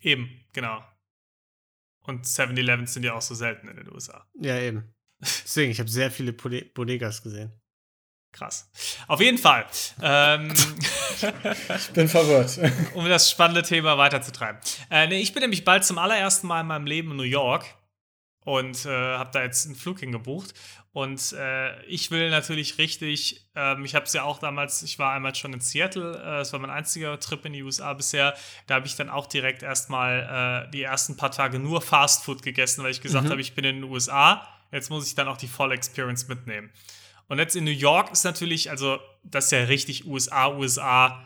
[0.00, 0.82] Eben, genau.
[2.02, 4.26] Und 7-Elevens sind ja auch so selten in den USA.
[4.40, 4.94] Ja, eben.
[5.20, 7.52] Deswegen, ich habe sehr viele Bode Bodegas gesehen.
[8.32, 8.70] Krass.
[9.06, 9.66] Auf jeden Fall.
[10.02, 12.58] ähm, Ich bin verwirrt.
[12.94, 14.60] um das spannende Thema weiterzutreiben.
[14.90, 17.64] Äh, nee, ich bin nämlich bald zum allerersten Mal in meinem Leben in New York
[18.48, 20.54] und äh, habe da jetzt einen Flug hingebucht.
[20.92, 25.12] Und äh, ich will natürlich richtig, ähm, ich habe es ja auch damals, ich war
[25.12, 28.34] einmal schon in Seattle, äh, das war mein einziger Trip in die USA bisher.
[28.66, 32.42] Da habe ich dann auch direkt erstmal äh, die ersten paar Tage nur Fast Food
[32.42, 33.30] gegessen, weil ich gesagt Mhm.
[33.32, 34.48] habe, ich bin in den USA.
[34.72, 36.70] Jetzt muss ich dann auch die volle Experience mitnehmen.
[37.28, 41.22] Und jetzt in New York ist natürlich, also das ist ja richtig USA, USA,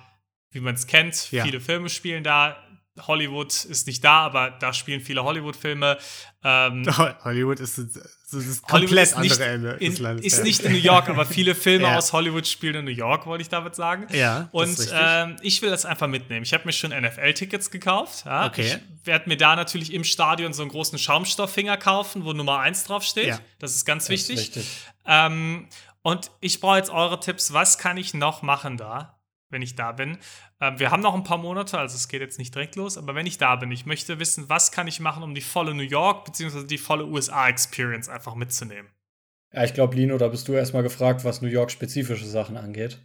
[0.51, 1.31] wie man es kennt.
[1.31, 1.45] Ja.
[1.45, 2.57] Viele Filme spielen da.
[3.01, 5.97] Hollywood ist nicht da, aber da spielen viele Hollywood-Filme.
[6.45, 6.85] Ähm,
[7.25, 7.89] Hollywood ist das
[8.33, 10.27] Hollywood komplett ist nicht andere Ende in, des Landes.
[10.27, 11.97] ist nicht in New York, aber viele Filme Ja.
[11.97, 14.07] aus Hollywood spielen in New York, wollte ich damit sagen.
[14.13, 16.43] Ja, Und ist ähm, ich will das einfach mitnehmen.
[16.43, 18.25] Ich habe mir schon NFL-Tickets gekauft.
[18.27, 18.47] Ja.
[18.47, 18.79] Okay.
[19.01, 22.85] Ich werde mir da natürlich im Stadion so einen großen Schaumstofffinger kaufen, wo Nummer 1
[22.85, 23.27] draufsteht.
[23.29, 23.39] Ja.
[23.59, 24.57] Das ist ganz Das ist wichtig.
[24.57, 24.67] wichtig.
[25.07, 25.69] Ähm,
[26.03, 27.53] und ich brauche jetzt eure Tipps.
[27.53, 29.19] Was kann ich noch machen da,
[29.53, 30.19] wenn ich da bin?
[30.61, 33.15] Ähm, wir haben noch ein paar Monate, also es geht jetzt nicht direkt los, aber
[33.15, 35.83] wenn ich da bin, ich möchte wissen, was kann ich machen, um die volle New
[35.83, 36.67] York bzw.
[36.67, 38.91] die volle USA-Experience einfach mitzunehmen.
[39.53, 43.01] Ja, ich glaube, Lino, da bist du erstmal gefragt, was New York-spezifische Sachen angeht.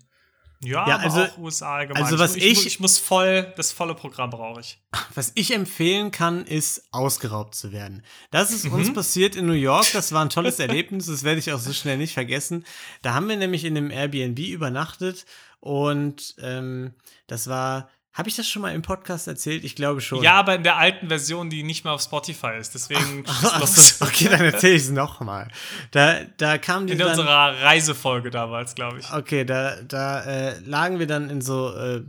[0.64, 2.04] Ja, Ja, aber also- auch USA allgemein.
[2.04, 4.82] also was ich, ich, ich- ich muss voll, das volle Programm brauche ich.
[5.14, 8.04] Was ich empfehlen kann, ist ausgeraubt zu werden.
[8.32, 8.74] Das ist Mhm.
[8.74, 9.86] uns passiert in New York.
[9.94, 11.06] Das war ein tolles Erlebnis.
[11.06, 12.66] Das werde ich auch so schnell nicht vergessen.
[13.04, 15.26] Da haben wir nämlich in einem Airbnb übernachtet
[15.60, 16.94] und ähm,
[17.28, 17.90] das war.
[18.14, 19.64] Habe ich das schon mal im Podcast erzählt?
[19.64, 20.24] Ich glaube schon.
[20.24, 22.74] Ja, aber in der alten Version, die nicht mehr auf Spotify ist.
[22.74, 25.50] Deswegen Ach, das okay, dann erzähle ich es nochmal.
[25.92, 29.14] Da, da kam die in dann, unserer Reisefolge damals, glaube ich.
[29.14, 32.02] Okay, da, da äh, lagen wir dann in so äh,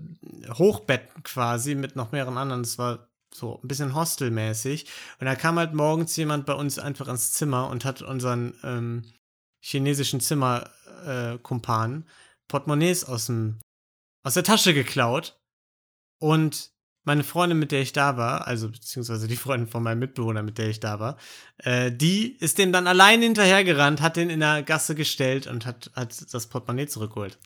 [0.54, 2.62] Hochbetten quasi mit noch mehreren anderen.
[2.62, 4.86] Das war so ein bisschen hostelmäßig.
[5.20, 9.04] Und da kam halt morgens jemand bei uns einfach ins Zimmer und hat unseren ähm,
[9.60, 12.10] chinesischen Zimmerkumpan äh,
[12.48, 13.60] Portemonnaies aus, dem,
[14.22, 15.38] aus der Tasche geklaut.
[16.18, 16.72] Und
[17.04, 20.58] meine Freundin, mit der ich da war, also beziehungsweise die Freundin von meinem Mitbewohner, mit
[20.58, 21.16] der ich da war,
[21.58, 25.90] äh, die ist dem dann allein hinterhergerannt, hat den in der Gasse gestellt und hat,
[25.94, 27.38] hat das Portemonnaie zurückgeholt.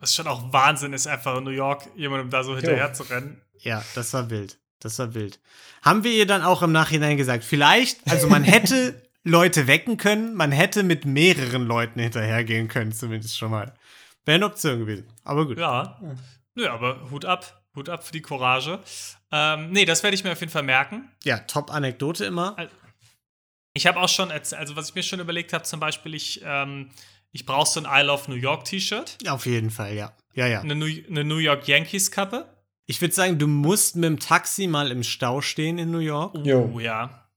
[0.00, 3.40] Was schon auch Wahnsinn ist, einfach in New York jemandem da so hinterher zu rennen.
[3.58, 4.58] Ja, das war wild.
[4.80, 5.38] Das war wild.
[5.82, 10.34] Haben wir ihr dann auch im Nachhinein gesagt, vielleicht, also man hätte Leute wecken können,
[10.34, 13.74] man hätte mit mehreren Leuten hinterhergehen können, zumindest schon mal.
[14.24, 15.06] Wäre eine Option gewesen.
[15.24, 15.58] Aber gut.
[15.58, 16.00] Ja.
[16.54, 17.62] Nö, aber Hut ab.
[17.76, 18.80] Hut ab für die Courage.
[19.30, 21.10] Ähm, nee, das werde ich mir auf jeden Fall merken.
[21.24, 22.56] Ja, Top-Anekdote immer.
[23.74, 26.90] Ich habe auch schon, also was ich mir schon überlegt habe, zum Beispiel, ich, ähm,
[27.30, 30.12] ich brauche so ein I Love New York T-Shirt, Auf jeden Fall, ja.
[30.34, 30.60] Ja, ja.
[30.60, 32.46] eine New, eine New York Yankees Kappe.
[32.86, 36.36] Ich würde sagen, du musst mit dem Taxi mal im Stau stehen in New York.
[36.44, 36.68] Jo.
[36.74, 37.28] Oh ja.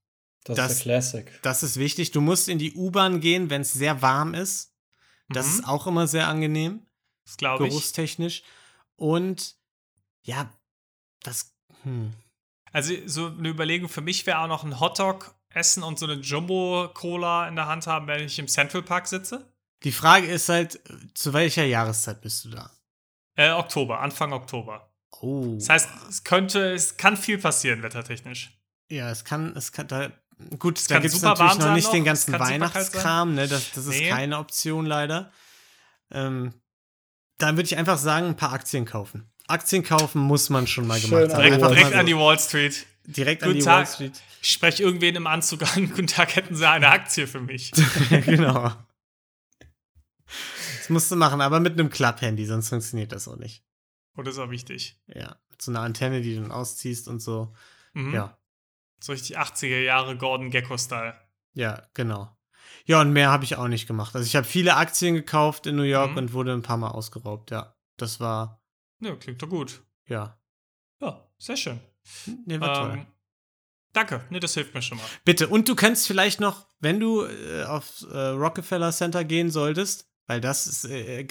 [0.45, 1.39] Das, Das- ist der Classic.
[1.43, 2.09] Das ist wichtig.
[2.11, 4.72] Du musst in die U-Bahn gehen, wenn es sehr warm ist.
[5.33, 5.53] Das Mhm.
[5.59, 6.85] ist auch immer sehr angenehm,
[7.25, 7.69] Das glaube ich.
[7.71, 8.43] geruchstechnisch.
[8.95, 9.55] Und
[10.23, 10.49] ja,
[11.23, 11.53] das.
[11.83, 12.13] Hm.
[12.71, 16.15] Also so eine Überlegung für mich wäre auch noch ein Hotdog essen und so eine
[16.21, 19.51] Jumbo-Cola in der Hand haben, wenn ich im Central Park sitze.
[19.83, 20.79] Die Frage ist halt,
[21.13, 22.71] zu welcher Jahreszeit bist du da?
[23.35, 24.89] Äh, Oktober, Anfang Oktober.
[25.21, 25.55] Oh.
[25.55, 28.57] Das heißt, es könnte, es kann viel passieren, wettertechnisch.
[28.89, 30.11] ja, es kann, es kann da.
[30.59, 33.47] Gut, Es da gibt es super natürlich warm noch nicht noch, den ganzen Weihnachtskram, ne?
[33.47, 34.09] Das, das ist Nee.
[34.09, 35.31] keine Option leider.
[36.11, 36.53] Ähm,
[37.37, 39.29] dann würde ich einfach sagen, ein paar Aktien kaufen.
[39.47, 41.41] Aktien kaufen muss man schon mal Schön gemacht haben.
[41.41, 42.85] Direkt, direkt mal an die so, Wall Street.
[43.05, 43.77] direkt an Guten die Tag.
[43.87, 44.21] Wall Street.
[44.41, 45.89] Ich spreche irgendwen im Anzug an.
[45.89, 47.71] Guten Tag, hätten Sie eine Aktie für mich?
[48.09, 48.71] genau.
[50.77, 53.63] Das musst du machen, aber mit einem Klapp-Handy, sonst funktioniert das auch nicht.
[54.17, 54.99] Oh, das ist auch wichtig.
[55.07, 57.53] Ja, mit so einer Antenne, die du dann ausziehst und so.
[57.93, 58.13] Mhm.
[58.13, 58.37] Ja,
[59.03, 61.13] So richtig 80er Jahre Gordon Gecko-Style.
[61.55, 62.29] ja, genau.
[62.85, 64.15] Ja, und mehr habe ich auch nicht gemacht.
[64.15, 66.17] Also ich habe viele Aktien gekauft in New York Mhm.
[66.17, 67.75] und wurde ein paar Mal ausgeraubt, ja.
[67.97, 68.61] Das war,
[69.01, 69.83] Ja, klingt doch gut.
[70.07, 70.39] ja.
[71.01, 71.79] Ja, sehr schön.
[72.45, 72.93] Nee, war toll.
[72.99, 73.07] Ähm,
[73.91, 75.05] danke, nee, das hilft mir schon mal.
[75.25, 80.09] Bitte, und du kannst vielleicht noch, wenn du äh, aufs äh, Rockefeller Center gehen solltest,
[80.27, 81.23] weil das ist äh,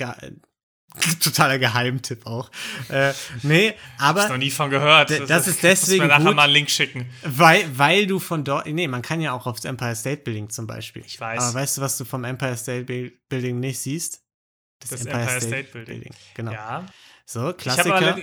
[1.20, 2.50] totaler Geheimtipp auch.
[2.88, 5.10] Äh, nee, Hab ich noch aber nie von gehört.
[5.10, 6.36] D- das ist deswegen Muss mir nachher gut.
[6.36, 7.08] mal einen Link schicken.
[7.22, 10.66] weil, weil du von dort, nee, man kann ja auch aufs Empire State Building zum
[10.66, 11.02] Beispiel.
[11.06, 11.42] Ich weiß.
[11.42, 14.22] Aber weißt du, was du vom Empire State Buil- Building nicht siehst?
[14.80, 16.12] Das Empire State Building.
[16.34, 16.52] Genau.
[16.52, 16.86] Ja.
[17.24, 18.16] So, Klassiker.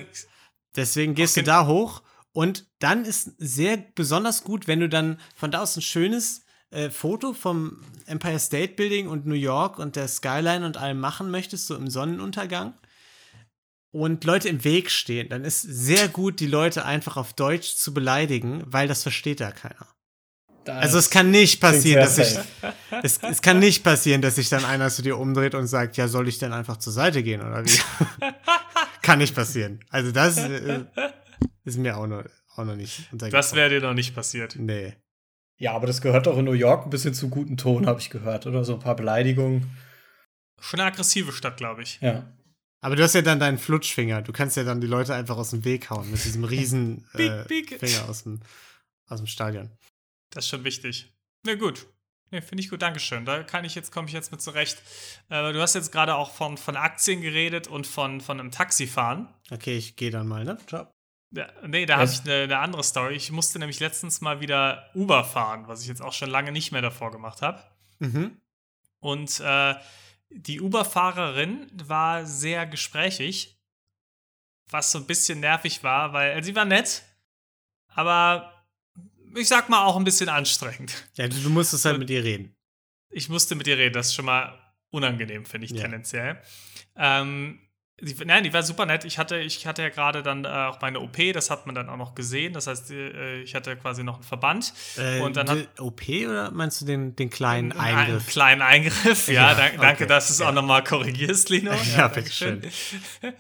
[0.76, 5.52] Deswegen gehst du da hoch und dann ist sehr besonders gut, wenn du dann von
[5.52, 10.08] da aus ein schönes äh, Foto vom Empire State Building und New York und der
[10.08, 12.74] Skyline und allem machen möchtest, so im Sonnenuntergang.
[13.92, 17.92] Und Leute im Weg stehen, dann ist sehr gut, die Leute einfach auf Deutsch zu
[17.92, 19.88] beleidigen, weil das versteht da keiner.
[20.68, 22.38] Also es kann nicht passieren, dass ich,
[23.04, 26.08] es, es kann nicht passieren, dass sich dann einer zu dir umdreht und sagt, ja,
[26.08, 27.80] soll ich denn einfach zur Seite gehen oder wie?
[29.02, 29.80] kann nicht passieren.
[29.90, 30.86] Also das äh,
[31.64, 32.24] ist mir auch noch,
[32.56, 33.10] auch noch nicht.
[33.12, 34.56] Das wäre dir noch nicht passiert.
[34.58, 34.96] Nee.
[35.60, 38.10] Ja, aber das gehört doch in New York ein bisschen zu guten Ton, habe ich
[38.10, 38.64] gehört, oder?
[38.64, 39.70] So ein paar Beleidigungen.
[40.62, 42.00] Schon eine aggressive Stadt, glaube ich.
[42.02, 42.32] Ja.
[42.82, 44.22] Aber du hast ja dann deinen Flutschfinger.
[44.22, 47.44] Du kannst ja dann die Leute einfach aus dem Weg hauen mit diesem riesen äh,
[47.44, 47.78] piek.
[47.78, 48.40] Finger aus dem,
[49.08, 49.70] aus dem Stadion.
[50.32, 51.14] Das ist schon wichtig.
[51.46, 51.88] Na gut.
[52.32, 53.26] Nee, finde ich gut, Dankeschön.
[53.26, 54.82] Da kann ich jetzt, komme ich jetzt mit zurecht.
[55.30, 59.28] Äh, du hast jetzt gerade auch von, von Aktien geredet und von, von einem Taxifahren.
[59.52, 60.58] Okay, ich gehe dann mal, ne?
[60.68, 60.88] Ciao.
[61.32, 63.16] Ja, nee, da habe ich eine, eine, andere Story.
[63.16, 66.72] Ich musste nämlich letztens mal wieder Uber fahren, was ich jetzt auch schon lange nicht
[66.72, 67.64] mehr davor gemacht habe.
[68.00, 68.42] Mhm.
[69.00, 69.76] Und äh,
[70.30, 73.60] die Uber-Fahrerin war sehr gesprächig,
[74.70, 77.04] was so ein bisschen nervig war, weil also sie war nett,
[77.88, 78.66] aber
[79.36, 81.08] ich sag mal auch ein bisschen anstrengend.
[81.16, 82.56] Ja, du, du musstest halt Und mit ihr reden.
[83.12, 84.60] Ich musste mit ihr reden, das ist schon mal
[84.92, 85.82] unangenehm, finde ich ja.
[85.82, 86.42] tendenziell.
[86.96, 87.60] Ähm,
[88.02, 89.06] die, nein, die war super nett.
[89.06, 91.90] Ich hatte, ich hatte ja gerade dann äh, auch meine OP, das hat man dann
[91.90, 92.54] auch noch gesehen.
[92.54, 94.74] Das heißt, äh, ich hatte quasi noch einen Verband.
[94.98, 98.24] Äh, und dann hat, OP oder meinst du den, den kleinen einen, Eingriff?
[98.24, 99.34] Einen kleinen Eingriff, ja.
[99.58, 100.08] ja danke, okay.
[100.08, 100.50] dass du es ja.
[100.50, 101.72] auch nochmal korrigierst, Lino.
[101.92, 102.62] Ja, ja bitte schön.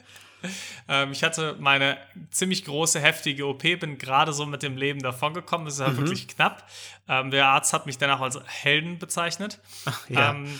[0.87, 1.97] ähm, ich hatte meine
[2.31, 5.65] ziemlich große, heftige OP, bin gerade so mit dem Leben davongekommen.
[5.65, 6.01] Das ist halt mhm.
[6.01, 6.67] wirklich knapp.
[7.07, 9.59] Ähm, der Arzt hat mich danach als Helden bezeichnet.
[9.85, 10.31] Ach, ja.
[10.31, 10.59] Ähm,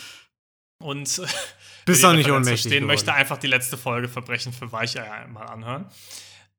[0.81, 1.21] und
[1.89, 2.62] bist auch nicht ohnmächtig.
[2.62, 5.89] Verstehen möchte einfach die letzte Folge Verbrechen für Weicheier mal anhören.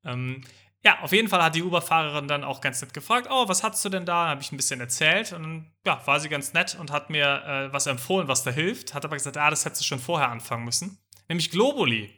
[0.05, 0.43] Ähm,
[0.83, 3.85] ja, auf jeden Fall hat die Uber-Fahrerin dann auch ganz nett gefragt, oh, was hast
[3.85, 4.29] du denn da?
[4.29, 7.43] Habe ich ein bisschen erzählt und dann ja, war sie ganz nett und hat mir
[7.45, 8.95] äh, was empfohlen, was da hilft.
[8.95, 10.99] Hat aber gesagt, ah, das hättest du schon vorher anfangen müssen.
[11.29, 12.11] Nämlich Globuli.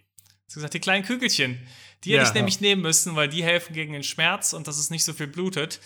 [0.46, 1.66] Sie gesagt, die kleinen Kügelchen.
[2.04, 4.78] Die ja, hätte ich nämlich nehmen müssen, weil die helfen gegen den Schmerz und dass
[4.78, 5.80] es nicht so viel blutet.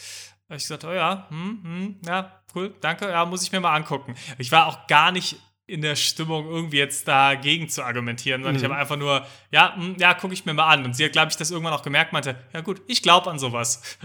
[0.46, 3.60] Da habe ich gesagt, oh ja, hm, hm, ja, cool, danke, ja, muss ich mir
[3.60, 4.14] mal angucken.
[4.38, 8.58] Ich war auch gar nicht in der Stimmung, irgendwie jetzt dagegen zu argumentieren, sondern mhm.
[8.58, 10.84] ich habe einfach nur, ja, mh, hm, ja, gucke ich mir mal an.
[10.84, 13.38] Und sie hat, glaube ich, das irgendwann auch gemerkt, meinte, ja gut, ich glaube an
[13.38, 13.98] sowas.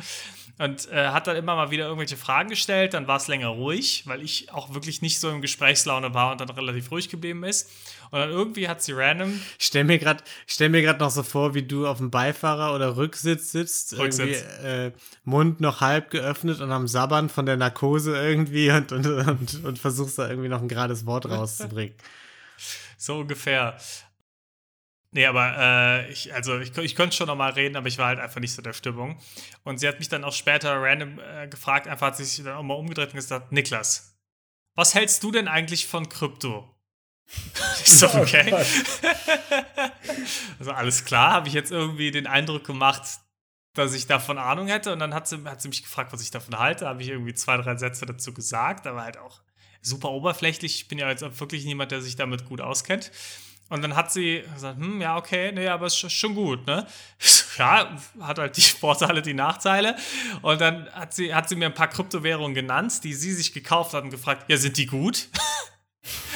[0.61, 4.03] Und äh, hat dann immer mal wieder irgendwelche Fragen gestellt, dann war es länger ruhig,
[4.05, 7.67] weil ich auch wirklich nicht so im Gesprächslaune war und dann relativ ruhig geblieben ist.
[8.11, 9.41] Und dann irgendwie hat sie random.
[9.57, 13.51] Ich stell mir gerade stell noch so vor, wie du auf dem Beifahrer oder Rücksitz
[13.51, 14.43] sitzt, Rücksitz.
[14.63, 14.91] Äh,
[15.23, 19.79] Mund noch halb geöffnet und am Sabbern von der Narkose irgendwie und, und, und, und
[19.79, 21.95] versuchst da irgendwie noch ein gerades Wort rauszubringen.
[22.97, 23.79] so ungefähr.
[25.13, 28.07] Nee, aber äh, ich, also ich, ich konnte schon noch mal reden, aber ich war
[28.07, 29.19] halt einfach nicht so der Stimmung.
[29.63, 32.63] Und sie hat mich dann auch später random äh, gefragt, einfach hat sich dann auch
[32.63, 34.17] mal umgedreht und gesagt, Niklas,
[34.75, 36.73] was hältst du denn eigentlich von Krypto?
[37.83, 38.53] ich so, okay.
[40.59, 43.03] also alles klar, habe ich jetzt irgendwie den Eindruck gemacht,
[43.73, 44.93] dass ich davon Ahnung hätte.
[44.93, 46.87] Und dann hat sie, hat sie mich gefragt, was ich davon halte.
[46.87, 49.41] Habe ich irgendwie zwei, drei Sätze dazu gesagt, aber halt auch
[49.81, 50.75] super oberflächlich.
[50.75, 53.11] Ich bin ja jetzt wirklich niemand, der sich damit gut auskennt.
[53.71, 56.85] Und dann hat sie gesagt, hm, ja, okay, nee, aber ist schon gut, ne?
[57.57, 59.95] Ja, hat halt die Vorteile, die Nachteile.
[60.41, 63.93] Und dann hat sie, hat sie mir ein paar Kryptowährungen genannt, die sie sich gekauft
[63.93, 65.27] hat und gefragt, ja, sind die gut?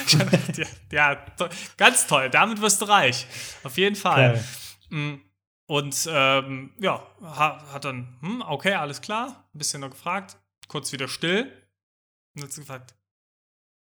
[0.91, 2.29] ja, to ganz toll.
[2.29, 3.27] Damit wirst du reich.
[3.63, 4.41] Auf jeden Fall.
[4.89, 4.95] Okay.
[4.95, 5.21] Mm,
[5.67, 9.45] und ähm, ja, hat dann, hm, okay, alles klar.
[9.53, 10.37] Ein bisschen noch gefragt.
[10.67, 11.51] Kurz wieder still.
[12.35, 12.93] Und hat sie gefragt,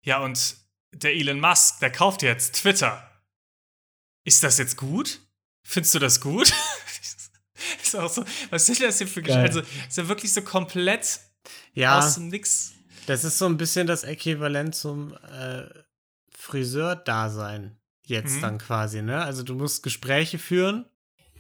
[0.03, 0.55] ja, und
[0.91, 3.09] der Elon Musk, der kauft jetzt Twitter.
[4.23, 5.19] Ist das jetzt gut?
[5.63, 6.53] Findest du das gut?
[7.83, 9.41] ist auch so, was ist das hier für Geschichte?
[9.41, 11.19] Also, ist ja wirklich so komplett
[11.73, 11.99] ja.
[11.99, 12.73] aus dem Nix
[13.05, 15.63] das ist so ein bisschen das Äquivalent zum äh,
[16.31, 18.41] Friseur-Dasein jetzt mhm.
[18.41, 19.23] dann quasi, ne?
[19.23, 20.85] Also du musst Gespräche führen.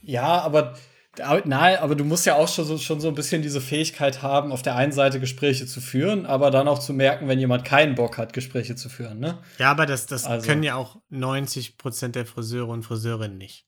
[0.01, 0.77] Ja, aber
[1.17, 4.51] Nein, aber du musst ja auch schon so, schon so ein bisschen diese Fähigkeit haben,
[4.51, 7.93] auf der einen Seite Gespräche zu führen, aber dann auch zu merken, wenn jemand keinen
[7.93, 9.37] Bock hat, Gespräche zu führen, ne?
[9.59, 10.47] Ja, aber das, das also.
[10.47, 13.67] können ja auch 90% der Friseure und Friseurinnen nicht.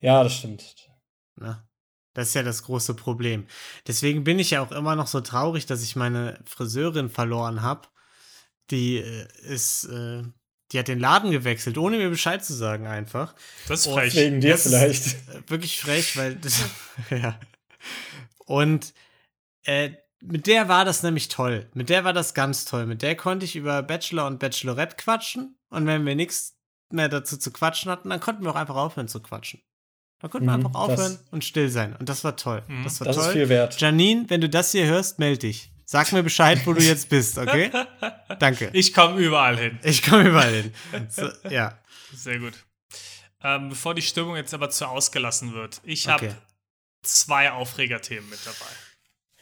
[0.00, 0.88] Ja, das stimmt.
[1.36, 1.68] Na?
[2.14, 3.46] Das ist ja das große Problem.
[3.86, 7.88] Deswegen bin ich ja auch immer noch so traurig, dass ich meine Friseurin verloren habe.
[8.70, 10.22] Die äh, ist, äh,
[10.72, 13.34] die hat den Laden gewechselt, ohne mir Bescheid zu sagen einfach.
[13.68, 14.14] Das ist frech.
[14.14, 15.06] Wegen dir das vielleicht.
[15.06, 16.64] Äh, wirklich frech, weil das,
[17.10, 17.38] ja.
[18.46, 18.94] Und
[19.64, 21.68] äh, mit der war das nämlich toll.
[21.74, 22.86] Mit der war das ganz toll.
[22.86, 25.58] Mit der konnte ich über Bachelor und Bachelorette quatschen.
[25.68, 26.56] Und wenn wir nichts
[26.90, 29.62] mehr dazu zu quatschen hatten, dann konnten wir auch einfach aufhören zu quatschen.
[30.20, 31.96] Da konnten wir mhm, einfach aufhören und still sein.
[31.96, 32.62] Und das war toll.
[32.68, 32.84] Mhm.
[32.84, 33.26] Das war das toll.
[33.26, 33.80] ist viel wert.
[33.80, 35.71] Janine, wenn du das hier hörst, melde dich.
[35.92, 37.70] Sag mir Bescheid, wo du jetzt bist, okay?
[38.38, 38.70] Danke.
[38.72, 39.78] Ich komme überall hin.
[39.82, 40.72] Ich komme überall hin.
[41.10, 41.78] So, ja.
[42.14, 42.54] Sehr gut.
[43.42, 46.34] Ähm, bevor die Stimmung jetzt aber zu ausgelassen wird, ich habe okay.
[47.02, 48.72] zwei Aufregerthemen mit dabei.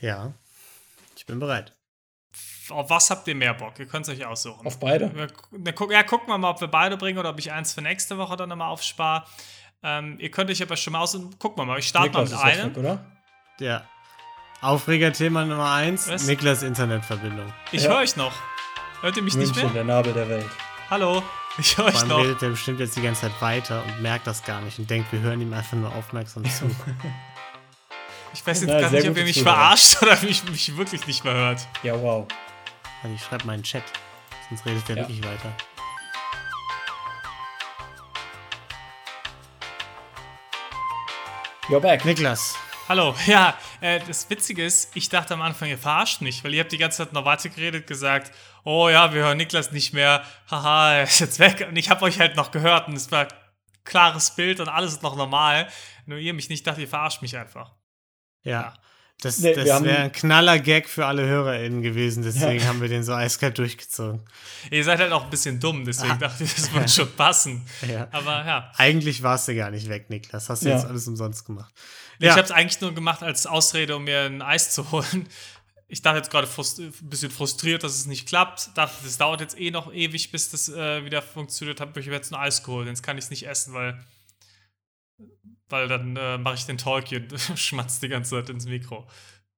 [0.00, 0.32] Ja.
[1.16, 1.72] Ich bin bereit.
[2.70, 3.78] Auf was habt ihr mehr Bock?
[3.78, 4.66] Ihr könnt es euch aussuchen.
[4.66, 5.30] Auf beide?
[5.88, 8.36] Ja, gucken wir mal, ob wir beide bringen oder ob ich eins für nächste Woche
[8.36, 9.24] dann nochmal aufspare.
[9.84, 11.78] Ähm, ihr könnt euch aber schon mal aus und gucken wir mal.
[11.78, 12.74] Ich starte mal mit einem.
[12.74, 13.06] oder?
[13.60, 13.88] Ja.
[14.62, 17.50] Aufregerthema Nummer 1, Niklas Internetverbindung.
[17.72, 17.90] Ich ja.
[17.90, 18.34] höre euch noch.
[19.00, 19.72] Hört ihr mich München, nicht mehr?
[19.72, 20.50] der Nabel der Welt.
[20.90, 21.22] Hallo,
[21.56, 22.18] ich höre euch noch.
[22.18, 25.10] redet der bestimmt jetzt die ganze Zeit weiter und merkt das gar nicht und denkt,
[25.12, 26.66] wir hören ihm einfach nur aufmerksam zu.
[28.34, 29.54] ich weiß jetzt Na, gar nicht, ob ihr mich Zuhörer.
[29.54, 31.66] verarscht oder mich, mich wirklich nicht mehr hört.
[31.82, 32.26] Ja, wow.
[33.02, 33.84] Also ich schreibe mal in den Chat,
[34.50, 35.02] sonst redet er ja.
[35.02, 35.54] wirklich weiter.
[41.70, 42.04] You're back.
[42.04, 42.56] Niklas,
[42.90, 46.60] Hallo, ja, äh, das Witzige ist, ich dachte am Anfang, ihr verarscht mich, weil ihr
[46.62, 48.32] habt die ganze Zeit noch weitergeredet, gesagt,
[48.64, 51.64] oh ja, wir hören Niklas nicht mehr, haha, er ist jetzt weg.
[51.70, 53.28] Und ich habe euch halt noch gehört und es war
[53.84, 55.68] klares Bild und alles ist noch normal.
[56.06, 57.76] Nur ihr mich nicht, dachte, ihr verarscht mich einfach.
[58.42, 58.74] Ja.
[59.22, 63.04] Das, Nee, das wäre ein knaller Gag für alle HörerInnen gewesen, deswegen haben wir den
[63.04, 64.24] so eiskalt durchgezogen.
[64.70, 66.16] Ihr seid halt auch ein bisschen dumm, deswegen Ah.
[66.16, 67.64] dachte ich, das wird schon passen.
[67.88, 68.08] Ja.
[68.10, 70.48] Aber ja, Eigentlich warst du gar nicht weg, Niklas.
[70.48, 70.74] Hast du Ja.
[70.76, 71.72] jetzt alles umsonst gemacht.
[72.20, 72.32] Ich Ja.
[72.32, 75.28] habe es eigentlich nur gemacht als Ausrede, um mir ein Eis zu holen.
[75.88, 78.70] Ich dachte jetzt gerade frust ein bisschen frustriert, dass es nicht klappt.
[78.76, 81.80] Dachte, das dauert jetzt eh noch ewig, bis das äh, wieder funktioniert.
[81.80, 82.86] Habe ich mir jetzt ein Eis geholt.
[82.86, 83.98] Jetzt kann ich es nicht essen, weil,
[85.68, 89.08] weil dann äh, mache ich den Tolkien, schmatzt die ganze Zeit ins Mikro.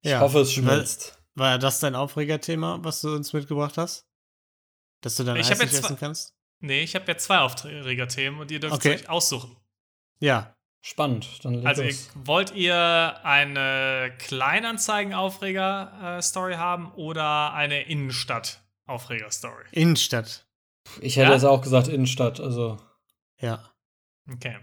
[0.03, 0.17] Ja.
[0.17, 1.19] Ich hoffe, es War, schmilzt.
[1.35, 4.07] war das dein Aufregerthema, was du uns mitgebracht hast?
[5.03, 6.35] Dass du dein Ich Eis nicht essen kannst?
[6.61, 8.95] Nee, ich habe ja zwei Aufträgerthemen und ihr dürft Okay.
[8.95, 9.57] euch aussuchen.
[10.21, 10.57] Ja.
[10.85, 11.45] Spannend.
[11.45, 19.65] Dann leg Also, ihr, wollt ihr eine Kleinanzeigen-Aufreger-Story haben oder eine Innenstadt-Aufreger-Story?
[19.71, 20.45] Innenstadt.
[21.01, 21.35] Ich hätte Ja?
[21.35, 22.41] jetzt auch gesagt Innenstadt.
[22.41, 22.79] Also
[23.39, 23.71] Ja.
[24.31, 24.59] Okay.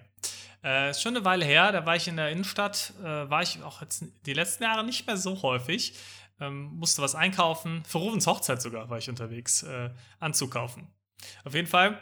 [0.63, 3.63] Äh, ist schon eine Weile her, da war ich in der Innenstadt, äh, war ich
[3.63, 5.93] auch jetzt die letzten Jahre nicht mehr so häufig.
[6.41, 7.83] Ähm, musste was einkaufen.
[7.85, 9.89] Für Ruvens Hochzeit sogar war ich unterwegs, äh,
[10.19, 10.87] anzukaufen.
[11.45, 11.97] Auf jeden Fall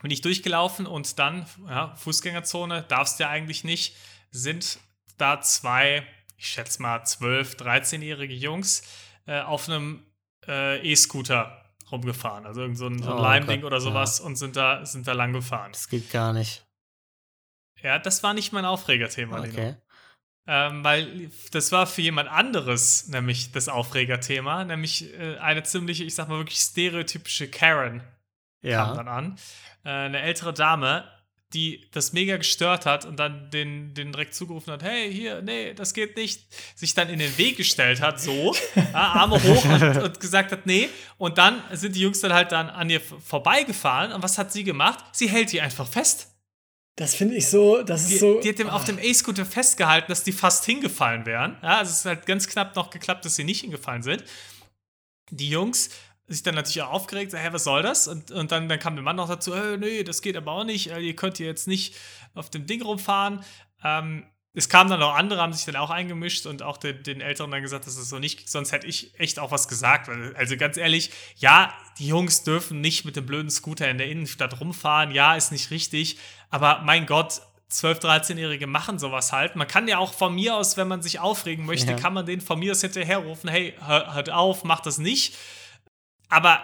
[0.00, 3.96] bin ich durchgelaufen und dann, ja, Fußgängerzone, darfst du ja eigentlich nicht,
[4.30, 4.78] sind
[5.18, 8.82] da zwei, ich schätze mal 12-, 13-jährige Jungs
[9.26, 10.04] äh, auf einem
[10.46, 12.46] äh, E-Scooter rumgefahren.
[12.46, 15.12] Also irgend so ein, so ein Oh Leimding oder sowas und sind da, sind da
[15.12, 15.72] lang gefahren.
[15.72, 16.64] Das geht gar nicht.
[17.82, 19.52] Ja, das war nicht mein Aufregerthema, Lino.
[19.52, 19.76] Okay.
[20.46, 26.14] Ähm, weil das war für jemand anderes nämlich das Aufregerthema, nämlich äh, eine ziemliche, ich
[26.14, 28.02] sag mal wirklich stereotypische Karen
[28.62, 29.12] kam dann Ja.
[29.12, 29.38] an.
[29.84, 31.04] Äh, eine ältere Dame,
[31.52, 35.74] die das mega gestört hat und dann den, den direkt zugerufen hat, hey, hier, nee,
[35.74, 36.46] das geht nicht,
[36.78, 40.66] sich dann in den Weg gestellt hat, so, ja, Arme hoch und, und gesagt hat,
[40.66, 40.88] nee.
[41.18, 44.62] Und dann sind die Jungs dann halt dann an ihr vorbeigefahren und was hat sie
[44.62, 45.04] gemacht?
[45.12, 46.28] Sie hält die einfach fest.
[46.94, 48.40] das finde ich so, das Die, ist so.
[48.40, 51.56] die hat dem auf dem A-Scooter festgehalten, dass die fast hingefallen wären.
[51.62, 54.22] Ja, also es ist halt ganz knapp noch geklappt, dass sie nicht hingefallen sind.
[55.30, 55.90] Die Jungs
[56.34, 58.08] sich dann natürlich auch aufgeregt, hä, was soll das?
[58.08, 60.64] Und, und dann, dann kam der Mann noch dazu, hey, nee, das geht aber auch
[60.64, 61.94] nicht, äh, ihr könnt hier jetzt nicht
[62.34, 63.44] auf dem Ding rumfahren.
[63.84, 67.20] Ähm, es kamen dann noch andere, haben sich dann auch eingemischt und auch den, den
[67.20, 68.48] Älteren dann gesagt, dass es so nicht geht.
[68.50, 70.10] Sonst hätte ich echt auch was gesagt.
[70.34, 74.60] Also ganz ehrlich, ja, die Jungs dürfen nicht mit dem blöden Scooter in der Innenstadt
[74.60, 75.12] rumfahren.
[75.12, 76.18] Ja, ist nicht richtig.
[76.50, 79.54] Aber mein Gott, 12-, 13-Jährige machen sowas halt.
[79.54, 81.96] Man kann ja auch von mir aus, wenn man sich aufregen möchte, Ja.
[81.96, 85.36] kann man den von mir aus hinterherrufen, hey, hör, hört auf, mach das nicht.
[86.30, 86.62] Aber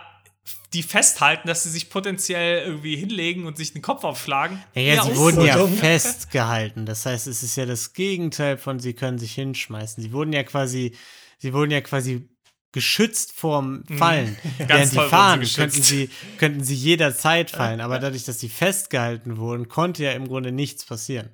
[0.73, 4.63] die festhalten, dass sie sich potenziell irgendwie hinlegen und sich den Kopf aufschlagen.
[4.75, 5.77] Naja, sie ist wurden ja dumm.
[5.77, 6.87] festgehalten.
[6.87, 10.03] Das heißt, es ist ja das Gegenteil von sie können sich hinschmeißen.
[10.03, 10.97] Sie wurden ja quasi,
[11.39, 12.29] sie wurden ja quasi
[12.73, 14.37] geschützt vorm Fallen.
[14.59, 17.81] Ganz Während sie fahren, sie könnten sie, könnten sie jederzeit fallen.
[17.81, 21.31] Aber dadurch, dass sie festgehalten wurden, konnte ja im Grunde nichts passieren.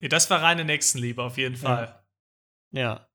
[0.00, 2.02] Ja, das war reine Nächstenliebe, auf jeden Fall.
[2.72, 3.08] Ja.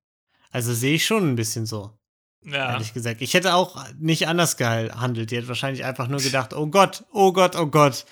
[0.51, 1.99] Also sehe ich schon ein bisschen so,
[2.45, 2.73] Ja.
[2.73, 3.21] ehrlich gesagt.
[3.21, 5.31] Ich hätte auch nicht anders gehandelt.
[5.31, 8.05] Die hätte wahrscheinlich einfach nur gedacht, oh Gott, oh Gott, oh Gott.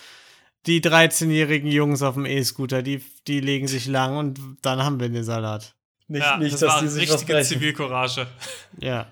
[0.66, 5.10] Die 13-jährigen Jungs auf dem E-Scooter, die, die legen sich lang und dann haben wir
[5.10, 5.76] den Salat.
[6.08, 7.42] nicht, ja, nicht das dass war die sich richtige.
[7.42, 8.28] Zivilcourage.
[8.80, 9.08] Ja.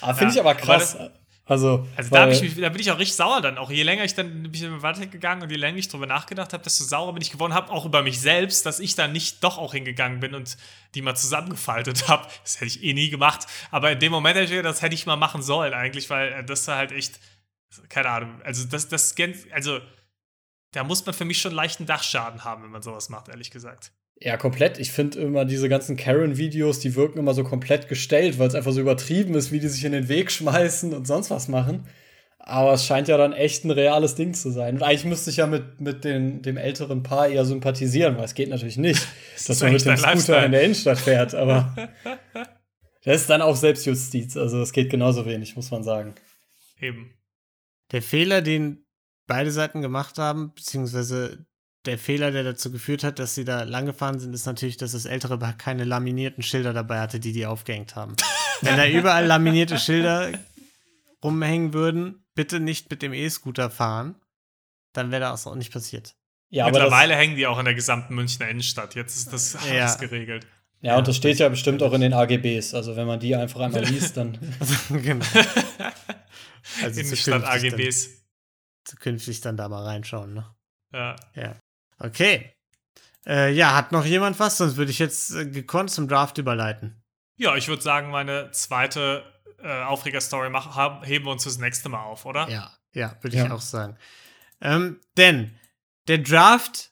[0.00, 0.96] Ah, finde Ja, ich aber aber krass.
[1.48, 3.56] Also, Also da, ich mich, da bin ich auch richtig sauer dann.
[3.56, 6.52] Auch je länger ich dann bin ich dann weitergegangen und je länger ich drüber nachgedacht
[6.52, 9.42] habe, desto saurer bin ich geworden habe, auch über mich selbst, dass ich da nicht
[9.42, 10.58] doch auch hingegangen bin und
[10.94, 12.28] die mal zusammengefaltet habe.
[12.42, 13.46] Das hätte ich eh nie gemacht.
[13.70, 16.32] Aber in dem Moment hätte ich gedacht, das hätte ich mal machen sollen eigentlich, weil
[16.32, 17.18] äh, das war halt echt,
[17.88, 19.14] keine Ahnung, also das, das,
[19.52, 19.80] also
[20.72, 23.92] da muss man für mich schon leichten Dachschaden haben, wenn man sowas macht, ehrlich gesagt.
[24.20, 24.78] Ja, komplett.
[24.78, 28.72] Ich finde immer diese ganzen Karen-Videos, die wirken immer so komplett gestellt, weil es einfach
[28.72, 31.86] so übertrieben ist, wie die sich in den Weg schmeißen und sonst was machen.
[32.38, 34.76] Aber es scheint ja dann echt ein reales Ding zu sein.
[34.76, 38.34] Und eigentlich müsste ich ja mit, mit den, dem älteren Paar eher sympathisieren, weil es
[38.34, 40.46] geht natürlich nicht, dass ist man mit dem Scooter Lifestyle.
[40.46, 41.34] in der Innenstadt fährt.
[41.34, 41.76] Aber
[43.04, 44.36] das ist dann auch Selbstjustiz.
[44.36, 46.14] Also es geht genauso wenig, muss man sagen.
[46.80, 47.14] Eben.
[47.92, 48.84] Der Fehler, den
[49.26, 51.46] beide Seiten gemacht haben, beziehungsweise
[51.88, 54.92] der Fehler, der dazu geführt hat, dass sie da lang gefahren sind, ist natürlich, dass
[54.92, 58.14] das ältere Paar keine laminierten Schilder dabei hatte, die die aufgehängt haben.
[58.60, 60.30] Wenn da überall laminierte Schilder
[61.24, 64.14] rumhängen würden, bitte nicht mit dem E-Scooter fahren,
[64.92, 66.14] dann wäre das auch nicht passiert.
[66.50, 68.94] Ja, Mittlerweile hängen die auch in der gesamten Münchner Innenstadt.
[68.94, 69.80] Jetzt ist das Ja.
[69.82, 70.46] alles geregelt.
[70.80, 72.72] ja, und das steht ja bestimmt auch in den AGBs.
[72.74, 74.38] Also wenn man die einfach einmal liest, dann
[74.88, 75.24] genau.
[76.82, 78.08] Also Innenstadt zukünftig dann- AGBs.
[78.84, 80.46] Zukünftig dann da mal reinschauen, ne?
[80.92, 81.16] Ja.
[81.34, 81.56] Ja.
[81.98, 82.52] Okay.
[83.26, 84.58] Äh, ja, hat noch jemand was?
[84.58, 87.02] Sonst würde ich jetzt äh, gekonnt zum Draft überleiten.
[87.36, 89.22] Ja, ich würde sagen, meine zweite
[89.62, 90.50] äh, Aufreger-Story
[91.02, 92.48] heben wir uns das nächste Mal auf, oder?
[92.48, 93.52] Ja, ja, würde ich Ja.
[93.52, 93.96] auch sagen.
[94.60, 95.54] Ähm, denn
[96.08, 96.90] der Draft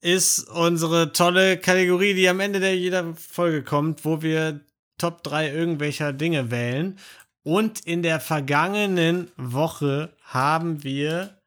[0.00, 4.60] ist unsere tolle Kategorie, die am Ende der jeder Folge kommt, wo wir
[4.98, 6.98] Top 3 irgendwelcher Dinge wählen.
[7.42, 11.39] Und in der vergangenen Woche haben wir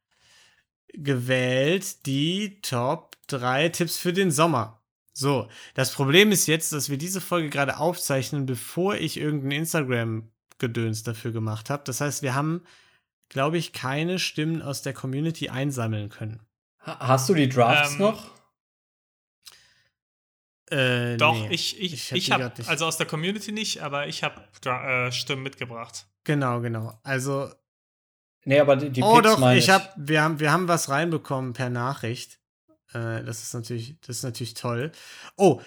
[0.93, 4.81] gewählt die Top 3 Tipps für den Sommer.
[5.13, 11.03] So, das Problem ist jetzt, dass wir diese Folge gerade aufzeichnen, bevor ich irgendein Instagram-Gedöns
[11.03, 11.83] dafür gemacht habe.
[11.85, 12.63] Das heißt, wir haben,
[13.29, 16.41] glaube ich, keine Stimmen aus der Community einsammeln können.
[16.79, 18.31] Ha- Hast du die Drafts Ähm, noch?
[20.71, 21.53] Äh, Doch, nee.
[21.53, 25.43] ich, ich, Ich ich, habe, also aus der Community nicht, aber ich habe äh, Stimmen
[25.43, 26.07] mitgebracht.
[26.23, 26.99] Genau, genau.
[27.03, 27.51] Also,
[28.45, 30.89] Nee, aber die, die oh Picks doch, meine ich hab, wir haben, wir haben was
[30.89, 32.39] reinbekommen per Nachricht.
[32.93, 34.91] Äh, das ist natürlich, das ist natürlich toll.
[35.37, 35.61] Oh,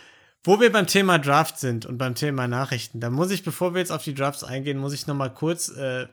[0.44, 3.80] wo wir beim Thema Draft sind und beim Thema Nachrichten, da muss ich, bevor wir
[3.80, 6.06] jetzt auf die Drafts eingehen, muss ich noch mal kurz äh,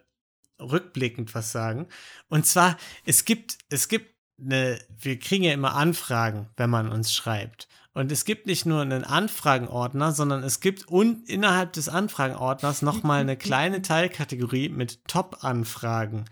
[0.59, 1.87] rückblickend was sagen.
[2.29, 7.13] Und zwar, es gibt, es gibt eine, wir kriegen ja immer Anfragen, wenn man uns
[7.13, 7.67] schreibt.
[7.93, 13.03] Und es gibt nicht nur einen Anfragenordner, sondern es gibt und innerhalb des Anfragenordners noch
[13.03, 16.25] mal eine kleine Teilkategorie mit Top-Anfragen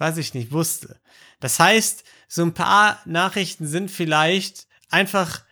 [0.00, 0.98] was ich nicht wusste.
[1.38, 5.42] Das heißt, so ein paar Nachrichten sind vielleicht einfach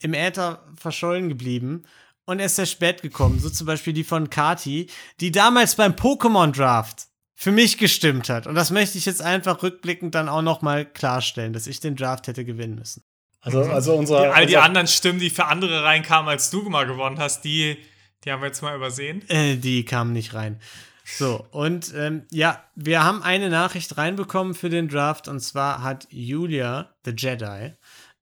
[0.00, 1.84] im Äther verschollen geblieben
[2.26, 3.40] und erst sehr spät gekommen.
[3.40, 4.88] So zum Beispiel die von Kati,
[5.20, 8.46] die damals beim Pokémon Draft für mich gestimmt hat.
[8.46, 11.96] Und das möchte ich jetzt einfach rückblickend dann auch noch mal klarstellen, dass ich den
[11.96, 13.02] Draft hätte gewinnen müssen.
[13.40, 16.62] Also, also unser, Die, all die unser anderen Stimmen, die für andere reinkamen, als du
[16.68, 17.76] mal gewonnen hast, die,
[18.24, 19.28] die haben wir jetzt mal übersehen.
[19.28, 20.60] Äh, die kamen nicht rein.
[21.04, 26.06] So, und ähm, ja, wir haben eine Nachricht reinbekommen für den Draft und zwar hat
[26.10, 27.72] Julia, the Jedi,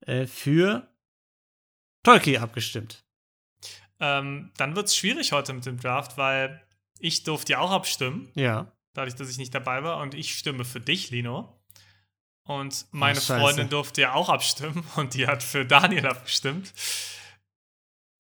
[0.07, 0.89] äh, für
[2.03, 3.05] Tolkien abgestimmt.
[4.01, 6.61] Ähm, dann wird es schwierig heute mit dem Draft, weil
[6.99, 8.73] ich durfte ja auch abstimmen, Ja.
[8.95, 9.99] dadurch, dass ich nicht dabei war.
[9.99, 11.57] Und ich stimme für dich, Lino.
[12.45, 13.39] Und meine Scheiße.
[13.39, 16.73] Freundin durfte ja auch abstimmen und die hat für Daniel abgestimmt.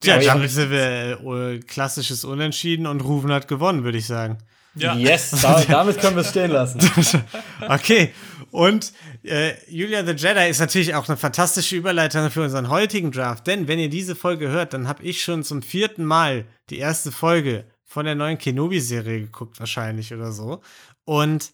[0.03, 4.39] Ja, Ja, damit sind wir äh, klassisches Unentschieden und Rufen hat gewonnen, würde ich sagen.
[4.75, 6.81] Ja, Yes, da, damit können wir es stehen lassen.
[7.69, 8.13] Okay,
[8.51, 8.93] und
[9.23, 13.69] äh, Julia the Jedi ist natürlich auch eine fantastische Überleitung für unseren heutigen Draft, denn
[13.69, 17.65] wenn ihr diese Folge hört, dann habe ich schon zum vierten Mal die erste Folge
[17.85, 20.63] von der neuen Kenobi-Serie geguckt, wahrscheinlich oder so.
[21.05, 21.53] Und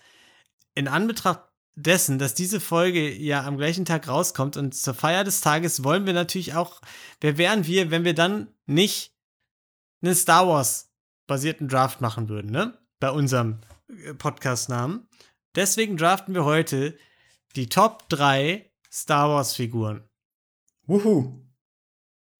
[0.74, 1.40] in Anbetracht
[1.82, 6.06] dessen, dass diese Folge ja am gleichen Tag rauskommt und zur Feier des Tages wollen
[6.06, 6.80] wir natürlich auch,
[7.20, 9.14] wer wären wir, wenn wir dann nicht
[10.02, 10.90] einen Star Wars
[11.26, 12.78] basierten Draft machen würden, ne?
[13.00, 15.06] Bei unserem äh, Podcast-Namen.
[15.54, 16.98] Deswegen draften wir heute
[17.54, 20.08] die Top 3 Star Wars-Figuren.
[20.86, 21.44] Wuhu.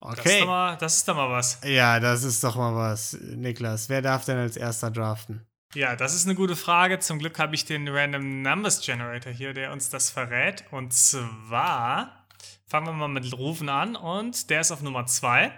[0.01, 0.39] das, ist Okay.
[0.41, 1.61] doch mal, das ist doch mal was.
[1.63, 3.89] Ja, das ist doch mal was, Niklas.
[3.89, 5.45] Wer darf denn als erster draften?
[5.75, 6.97] Ja, das ist eine gute Frage.
[6.99, 10.63] Zum Glück habe ich den Random Numbers Generator hier, der uns das verrät.
[10.71, 12.25] Und zwar
[12.65, 15.51] fangen wir mal mit Rufen an und der ist auf Nummer 2.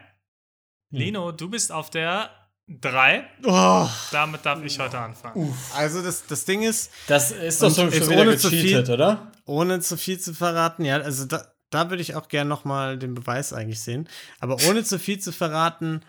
[0.90, 2.30] Lino, du bist auf der
[2.68, 3.26] 3.
[3.46, 5.54] Oh, Damit darf ich heute anfangen.
[5.76, 9.32] also das, das Ding ist, Das ist doch schon, wieder ohne zu gecheatet, viel- oder?
[9.46, 12.98] ohne zu viel zu verraten, ja, also da, da würde ich auch gern noch mal
[12.98, 14.08] den Beweis eigentlich sehen.
[14.40, 16.02] Aber ohne zu viel zu verraten,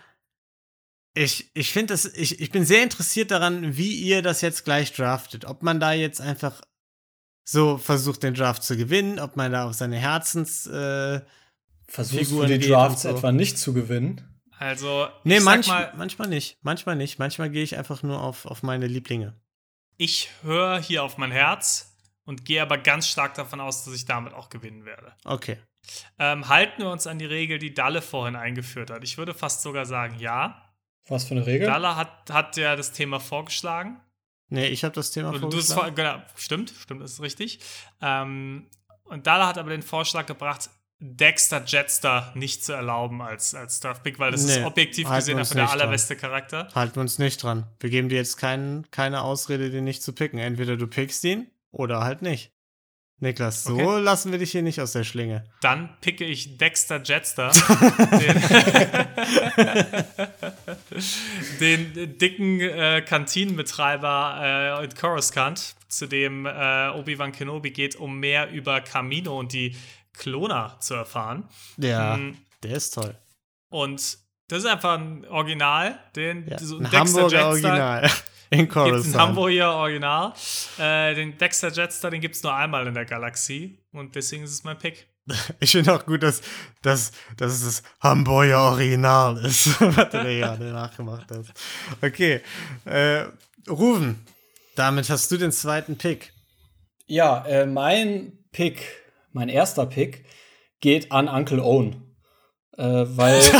[1.13, 4.93] ich, ich finde das, ich, ich bin sehr interessiert daran, wie ihr das jetzt gleich
[4.93, 5.45] draftet.
[5.45, 6.61] Ob man da jetzt einfach
[7.45, 10.65] so versucht, den Draft zu gewinnen, ob man da auf seine Herzens.
[10.67, 11.21] Äh,
[11.87, 13.09] Versuchst Figuren du die Drafts so.
[13.09, 14.21] etwa nicht zu gewinnen?
[14.57, 16.57] Also, nee, ich sag manch, mal, manchmal nicht.
[16.61, 17.19] Manchmal nicht.
[17.19, 19.35] Manchmal gehe ich einfach nur auf, auf meine Lieblinge.
[19.97, 24.05] ich höre hier auf mein Herz und gehe aber ganz stark davon aus, dass ich
[24.05, 25.13] damit auch gewinnen werde.
[25.25, 25.57] Okay.
[26.17, 29.03] Ähm, halten wir uns an die Regel, die Dalle vorhin eingeführt hat.
[29.03, 30.72] Ich würde fast sogar sagen, ja.
[31.07, 31.67] Was für eine Regel?
[31.67, 33.99] Dalle hat, hat ja das Thema vorgeschlagen.
[34.49, 35.95] Nee, ich habe das Thema Oder du hast vor, vorgeschlagen.
[36.21, 37.59] genau, stimmt, stimmt, das ist richtig.
[38.01, 38.67] Ähm,
[39.05, 44.19] und Dala hat aber den Vorschlag gebracht, Dexter Jetster nicht zu erlauben als, als Draft-Pick,
[44.19, 45.81] weil das ist Nee, objektiv halten gesehen einfach der nicht dran.
[45.81, 46.69] allerbeste Charakter.
[46.73, 47.67] Halten wir uns nicht dran.
[47.81, 50.39] Wir geben dir jetzt kein, keine Ausrede, den nicht zu picken.
[50.39, 52.53] Entweder du pickst ihn oder halt nicht.
[53.23, 54.01] Niklas, so Okay.
[54.01, 55.43] lassen wir dich hier nicht aus der Schlinge.
[55.61, 57.49] Dann picke ich Dexter Jetster,
[61.59, 68.19] den, den dicken äh, Kantinenbetreiber äh, in Coruscant, zu dem äh, Obi-Wan Kenobi geht, um
[68.19, 69.75] mehr über Camino und die
[70.13, 71.47] Kloner zu erfahren.
[71.77, 73.15] Ja, Mm, der ist toll.
[73.69, 74.17] Und
[74.49, 78.11] das ist einfach ein Original, den Ja, so ein Dexter Hamburger Jetster Original.
[78.53, 79.15] In Coruscant.
[79.15, 80.33] ein Hamburger Original.
[80.77, 84.51] Äh, den Dexter Jetster, den gibt es nur einmal in der Galaxie und deswegen ist
[84.51, 85.07] es mein Pick.
[85.59, 86.41] Ich finde auch gut, dass,
[86.81, 91.53] dass, dass es das Hamburger Original ist, was du da gerade nachgemacht hast.
[92.01, 92.41] Okay.
[92.85, 93.25] Äh,
[93.69, 94.25] Ruven,
[94.75, 96.33] damit hast du den zweiten Pick.
[97.07, 98.83] Ja, äh, mein Pick,
[99.31, 100.25] mein erster Pick,
[100.81, 102.15] geht an Uncle Owen.
[102.77, 103.41] Äh, weil.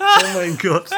[0.00, 0.90] oh mein Gott.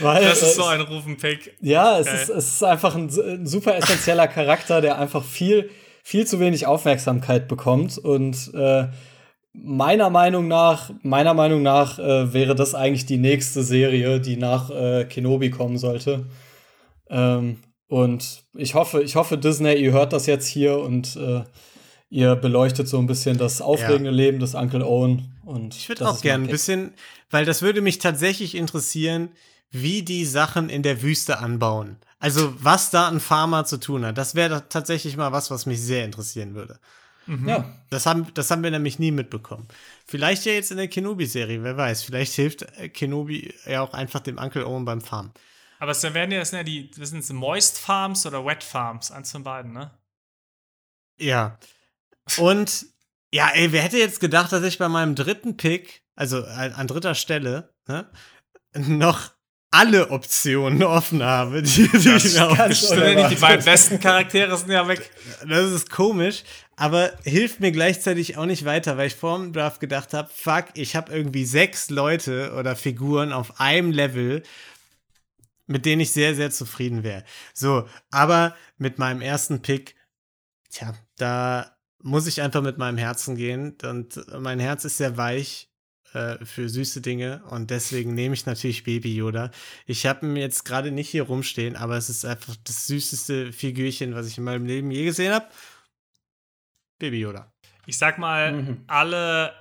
[0.00, 1.56] Weil, das ist so ein Rufen-Pick.
[1.60, 5.70] Ja, es ist, es ist einfach ein, ein super essentieller Charakter, der einfach viel
[6.02, 8.88] viel zu wenig Aufmerksamkeit bekommt und äh,
[9.52, 14.70] meiner Meinung nach, meiner Meinung nach äh, wäre das eigentlich die nächste Serie, die nach
[14.70, 16.26] äh, Kenobi kommen sollte.
[17.08, 17.58] Ähm,
[17.88, 21.42] und ich hoffe, ich hoffe, Disney, ihr hört das jetzt hier und äh,
[22.08, 24.16] ihr beleuchtet so ein bisschen das aufregende ja.
[24.16, 25.36] Leben des Uncle Owen.
[25.50, 26.94] Und ich würde auch gerne ein bisschen,
[27.28, 29.30] weil das würde mich tatsächlich interessieren,
[29.72, 31.96] wie die Sachen in der Wüste anbauen.
[32.20, 35.82] Also, was da ein Farmer zu tun hat, das wäre tatsächlich mal was, was mich
[35.82, 36.78] sehr interessieren würde.
[37.26, 37.48] Mhm.
[37.48, 37.82] Ja.
[37.90, 39.66] Das haben, das haben wir nämlich nie mitbekommen.
[40.06, 42.04] Vielleicht ja jetzt in der Kenobi-Serie, wer weiß.
[42.04, 45.32] Vielleicht hilft äh, Kenobi ja auch einfach dem Uncle Owen beim Farmen.
[45.80, 49.10] Aber es werden ja, das sind ja die, das sind Moist Farms oder Wet Farms,
[49.10, 49.90] eins von beiden, ne?
[51.18, 51.58] Ja.
[52.36, 52.86] Und
[53.32, 57.14] ja, ey, wer hätte jetzt gedacht, dass ich bei meinem dritten Pick, also an dritter
[57.14, 58.10] Stelle, ne,
[58.74, 59.30] noch
[59.70, 63.28] alle Optionen offen habe, die, die das ich mir.
[63.28, 65.10] Die beiden besten Charaktere sind ja weg.
[65.48, 66.42] Das ist komisch,
[66.76, 70.66] aber hilft mir gleichzeitig auch nicht weiter, weil ich vor dem Draft gedacht habe, fuck,
[70.74, 74.42] ich habe irgendwie sechs Leute oder Figuren auf einem Level,
[75.68, 77.22] mit denen ich sehr, sehr zufrieden wäre.
[77.54, 79.94] So, aber mit meinem ersten Pick,
[80.70, 85.70] tja, da muss ich einfach mit meinem Herzen gehen und mein Herz ist sehr weich
[86.12, 89.50] äh, für süße Dinge und deswegen nehme ich natürlich Baby Yoda.
[89.86, 94.14] Ich habe ihn jetzt gerade nicht hier rumstehen, aber es ist einfach das süßeste Figürchen,
[94.14, 95.46] was ich in meinem Leben je gesehen habe.
[96.98, 97.52] Baby Yoda.
[97.86, 98.84] Ich sag mal, mhm.
[98.86, 99.54] alle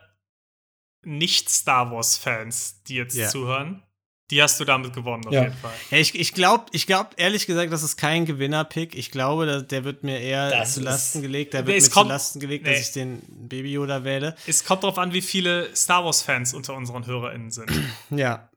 [1.03, 3.27] Nicht-Star Wars-Fans, die jetzt ja.
[3.27, 3.83] zuhören,
[4.31, 5.43] die hast du damit gewonnen, auf ja.
[5.43, 5.73] jeden Fall.
[5.89, 8.95] Ja, ich ich glaube ich glaub, ehrlich gesagt, das ist kein Gewinner-Pick.
[8.95, 11.53] Ich glaube, der, der wird mir eher das zu Lasten gelegt.
[11.53, 12.71] Der wird mir kommt, zu Lasten gelegt, nee.
[12.71, 14.35] dass ich den Baby Yoda wähle.
[14.45, 17.71] Es kommt darauf an, wie viele Star Wars-Fans unter unseren HörerInnen sind.
[18.09, 18.49] Ja.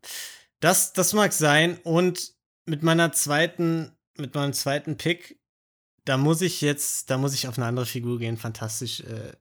[0.60, 1.78] Das, das mag sein.
[1.82, 2.32] Und
[2.66, 5.38] mit meiner zweiten, mit meinem zweiten Pick,
[6.04, 8.36] da muss ich jetzt, da muss ich auf eine andere Figur gehen.
[8.36, 9.00] Fantastisch.
[9.00, 9.32] Äh,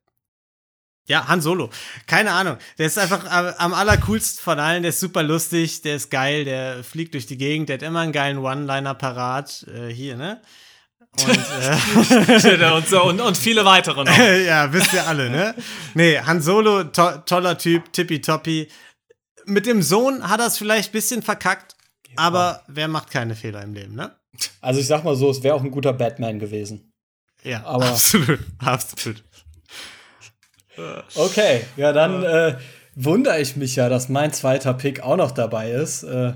[1.11, 1.69] ja, Han Solo.
[2.07, 2.57] Keine Ahnung.
[2.77, 3.25] Der ist einfach
[3.57, 4.83] am allercoolsten von allen.
[4.83, 7.99] Der ist super lustig, der ist geil, der fliegt durch die Gegend, der hat immer
[7.99, 9.65] einen geilen One-Liner parat.
[9.67, 10.41] Äh, hier, ne?
[11.19, 11.27] Und,
[12.45, 14.17] äh, und, so, und, und, viele weitere noch.
[14.47, 15.53] ja, wisst ihr alle, ne?
[15.93, 18.69] Nee, Han Solo, to toller Typ, tippitoppi.
[19.45, 21.75] Mit dem Sohn hat er es vielleicht ein bisschen verkackt,
[22.07, 22.13] ja.
[22.15, 24.15] aber wer macht keine Fehler im Leben, ne?
[24.61, 26.93] Also ich sag mal so, es wäre auch ein guter Batman gewesen.
[27.43, 29.23] Ja, aber absolut, absolut.
[31.15, 32.55] Okay, ja, dann äh,
[32.95, 36.03] wundere ich mich ja, dass mein zweiter Pick auch noch dabei ist.
[36.03, 36.33] Äh,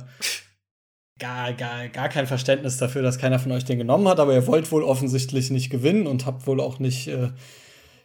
[1.20, 4.48] gar, gar, gar kein Verständnis dafür, dass keiner von euch den genommen hat, aber ihr
[4.48, 7.30] wollt wohl offensichtlich nicht gewinnen und habt wohl auch nicht äh,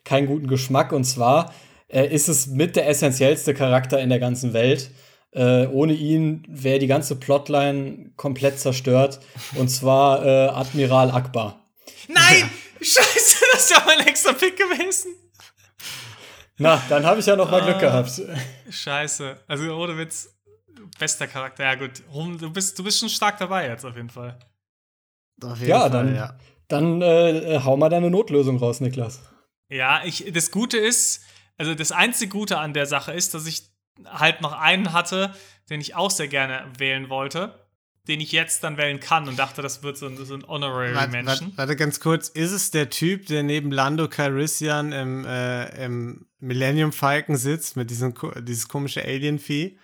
[0.05, 0.93] keinen guten Geschmack.
[0.93, 1.53] Und zwar
[1.89, 4.91] äh, ist es mit der essentiellste Charakter in der ganzen Welt.
[5.33, 9.21] Äh, ohne ihn wäre die ganze Plotline komplett zerstört.
[9.55, 11.65] Und zwar äh, Admiral Akbar.
[12.09, 12.51] Nein!
[12.81, 15.15] Scheiße, das ist ja mein extra Pick gewesen.
[16.61, 18.23] Na, dann habe ich ja noch mal Glück ah, gehabt.
[18.71, 19.37] Scheiße.
[19.47, 20.39] Also ohne Witz,
[20.99, 21.65] bester Charakter.
[21.65, 24.39] Ja gut, du bist, du bist schon stark dabei jetzt auf jeden Fall.
[25.43, 26.37] Auf jeden ja, Fall, dann, ja.
[26.69, 29.23] dann äh, hau mal deine Notlösung raus, Niklas.
[29.71, 31.25] Ja, ich, das Gute ist,
[31.57, 33.71] also das einzige Gute an der Sache ist, dass ich
[34.05, 35.33] halt noch einen hatte,
[35.71, 37.60] den ich auch sehr gerne wählen wollte
[38.11, 40.95] den ich jetzt dann wählen kann und dachte, das wird so ein, so ein Honorary
[40.95, 41.25] warte.
[41.25, 46.27] Warte, warte, ganz kurz, ist es der Typ, der neben Lando Calrissian im, äh, im
[46.41, 49.79] Millennium Falcon sitzt mit diesem dieses komische Alien-Vieh?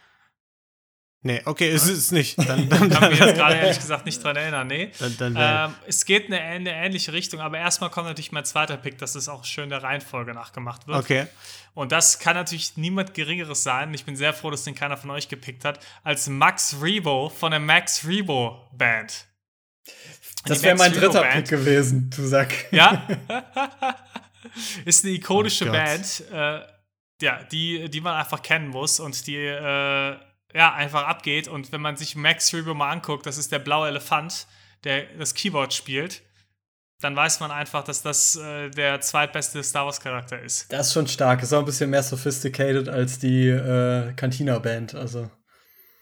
[1.27, 2.39] Nee, okay, ist es nicht.
[2.39, 4.68] Dann, dann, kann mich jetzt gerade ehrlich gesagt nicht dran erinnern.
[4.68, 4.93] Nee.
[5.01, 8.45] Dann, dann ähm, es geht in eine, eine, ähnliche Richtung, aber erstmal kommt natürlich mein
[8.45, 10.99] zweiter Pick, dass es auch schön der Reihenfolge nachgemacht wird.
[10.99, 11.27] Okay.
[11.74, 13.93] Und das kann natürlich niemand Geringeres sein.
[13.93, 17.51] Ich bin sehr froh, dass den keiner von euch gepickt hat, als Max Rebo von
[17.51, 19.27] der Max Rebo Band.
[20.45, 21.49] Das wäre mein dritter Band.
[21.49, 22.55] Pick gewesen, du Sack.
[22.70, 23.07] Ja.
[24.85, 26.61] Ist eine ikonische oh Band, äh,
[27.20, 30.16] ja, die, die man einfach kennen muss und die äh,
[30.57, 31.48] ja, einfach abgeht.
[31.48, 34.46] Und wenn man sich Max Rebo mal anguckt, das ist der blaue Elefant,
[34.84, 36.22] der das Keyboard spielt,
[37.02, 40.72] dann weiß man einfach, dass das äh, der zweitbeste Star Wars-Charakter ist.
[40.72, 41.42] Das ist schon stark.
[41.42, 44.94] Ist auch ein bisschen mehr sophisticated als die äh, Cantina-Band.
[44.94, 45.30] Also.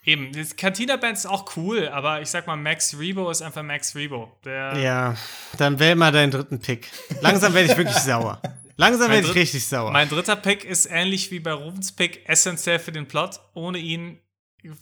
[0.05, 3.97] Eben, die Cantina-Band ist auch cool, aber ich sag mal, Max Rebo ist einfach Max
[3.97, 4.39] Rebo.
[4.45, 5.17] Der ja,
[5.59, 6.89] dann wähl mal deinen dritten Pick.
[7.21, 8.41] Langsam werde ich wirklich sauer.
[8.77, 9.91] Langsam werde ich richtig sauer.
[9.91, 13.41] Mein dritter Pick ist ähnlich wie bei Rubens Pick essentiell für den Plot.
[13.55, 14.21] Ohne ihn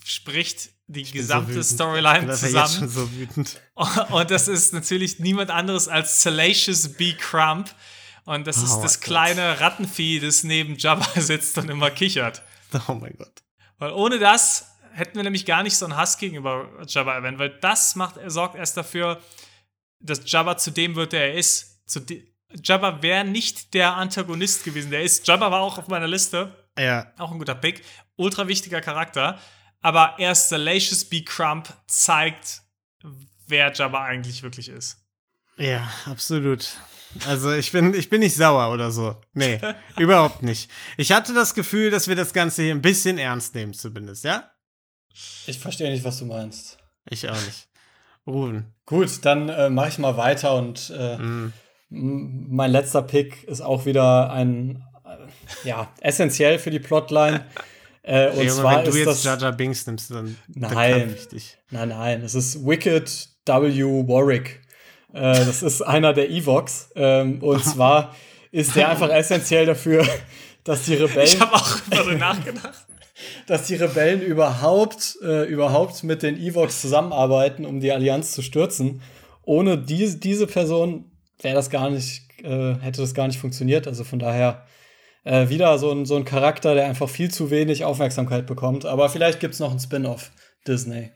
[0.05, 1.59] spricht die so gesamte.
[1.61, 2.89] Ich Storyline zusammen.
[2.89, 3.61] so wütend.
[4.11, 7.15] Und das ist natürlich niemand anderes als Salacious B.
[7.15, 7.75] Crump.
[8.25, 9.05] Und das Oh ist das Gott.
[9.09, 12.43] kleine Rattenvieh, das neben Jabba sitzt und immer kichert.
[12.87, 13.43] Oh mein Gott.
[13.79, 17.59] Weil ohne das hätten wir nämlich gar nicht so einen Hass gegenüber Jabba erwähnt, weil
[17.61, 19.21] das macht, er sorgt erst dafür,
[19.99, 21.81] dass Jabba zu dem wird, der er ist.
[22.63, 25.27] Jabba wäre nicht der Antagonist gewesen, der ist.
[25.27, 27.83] Jabba war auch auf meiner Liste, Ja, auch ein guter Pick,
[28.17, 29.41] ultra wichtiger Charakter,
[29.83, 31.23] aber erst Salacious B.
[31.23, 32.63] Crump zeigt,
[33.47, 34.99] wer Jabba eigentlich wirklich ist.
[35.59, 36.77] ja, absolut.
[37.27, 39.21] Also ich bin, ich bin nicht sauer oder so.
[39.35, 39.61] Nee,
[39.99, 40.71] überhaupt nicht.
[40.97, 44.51] Ich hatte das Gefühl, dass wir das Ganze hier ein bisschen ernst nehmen, zumindest, ja?
[45.47, 46.79] Ich verstehe nicht, was du meinst.
[47.11, 47.69] Ich auch nicht.
[48.27, 48.73] Ruben.
[48.87, 51.53] Gut, dann äh, mache ich mal weiter und äh, Mm.
[52.49, 57.45] mein letzter Pick ist auch wieder ein, äh, ja, essentiell für die Plotline.
[58.03, 61.17] Äh, und Junge, zwar wenn du ist jetzt das, Jar Binks nimmst, dann, dann Nein.
[61.31, 61.57] dich.
[61.71, 63.83] Nein, nein, es ist Wicked W.
[64.09, 64.61] Warwick.
[65.13, 66.91] Äh, das ist einer der Evox.
[66.97, 68.15] Ähm, und zwar
[68.51, 70.07] ist der einfach essentiell dafür,
[70.65, 72.87] dass die Rebellen, Ich habe auch über den nachgedacht.
[73.47, 79.01] dass die Rebellen überhaupt, äh, überhaupt mit den Evox zusammenarbeiten, um die Allianz zu stürzen.
[79.43, 83.87] Ohne diese, diese Person wäre das gar nicht, äh, hätte das gar nicht funktioniert.
[83.87, 84.67] Also von daher
[85.25, 88.85] äh, wieder so ein, so ein Charakter, der einfach viel zu wenig Aufmerksamkeit bekommt.
[88.85, 90.31] Aber vielleicht gibt es noch einen Spin-off
[90.67, 91.11] Disney.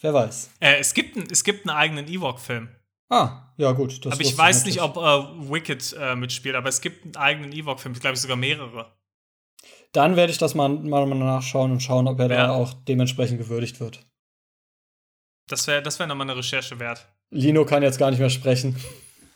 [0.00, 0.50] Wer weiß.
[0.60, 2.68] Äh, es, gibt ein, es gibt einen eigenen Ewok-Film.
[3.08, 4.06] Ah, ja gut.
[4.06, 5.00] Aber ich weiß nicht, ob äh,
[5.50, 8.92] Wicked äh, mitspielt, aber es gibt einen eigenen Ewok-Film, glaube ich sogar mehrere.
[9.92, 12.36] Dann werde ich das mal, mal nachschauen und schauen, ob er Ja.
[12.48, 14.06] da auch dementsprechend gewürdigt wird.
[15.48, 17.08] Das wäre das wär nochmal eine Recherche wert.
[17.30, 18.76] Lino kann jetzt gar nicht mehr sprechen.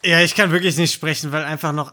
[0.05, 1.93] Ja, ich kann wirklich nicht sprechen, weil einfach noch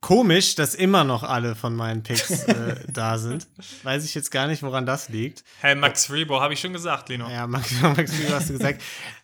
[0.00, 3.46] komisch, dass immer noch alle von meinen Picks äh, da sind.
[3.82, 5.44] Weiß ich jetzt gar nicht, woran das liegt.
[5.60, 7.28] Hey, Max Rebo, habe ich schon gesagt, Lino.
[7.28, 8.82] Ja, Max, Max wie hast du gesagt.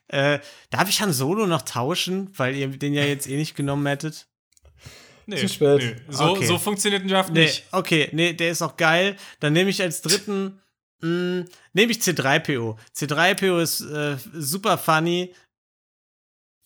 [0.09, 0.39] äh,
[0.71, 4.27] darf ich Han Solo noch tauschen, weil ihr den ja jetzt eh nicht genommen hättet?
[5.27, 5.79] nee, zu spät.
[6.07, 6.13] Nee.
[6.13, 6.47] So, Okay.
[6.47, 7.65] so funktioniert ein Draft Nee, nicht.
[7.73, 9.17] okay, nee, der ist auch geil.
[9.41, 10.61] Dann nehme ich als dritten,
[11.01, 12.77] mh, nehme ich C3PO.
[12.97, 15.35] C3PO ist äh, super funny.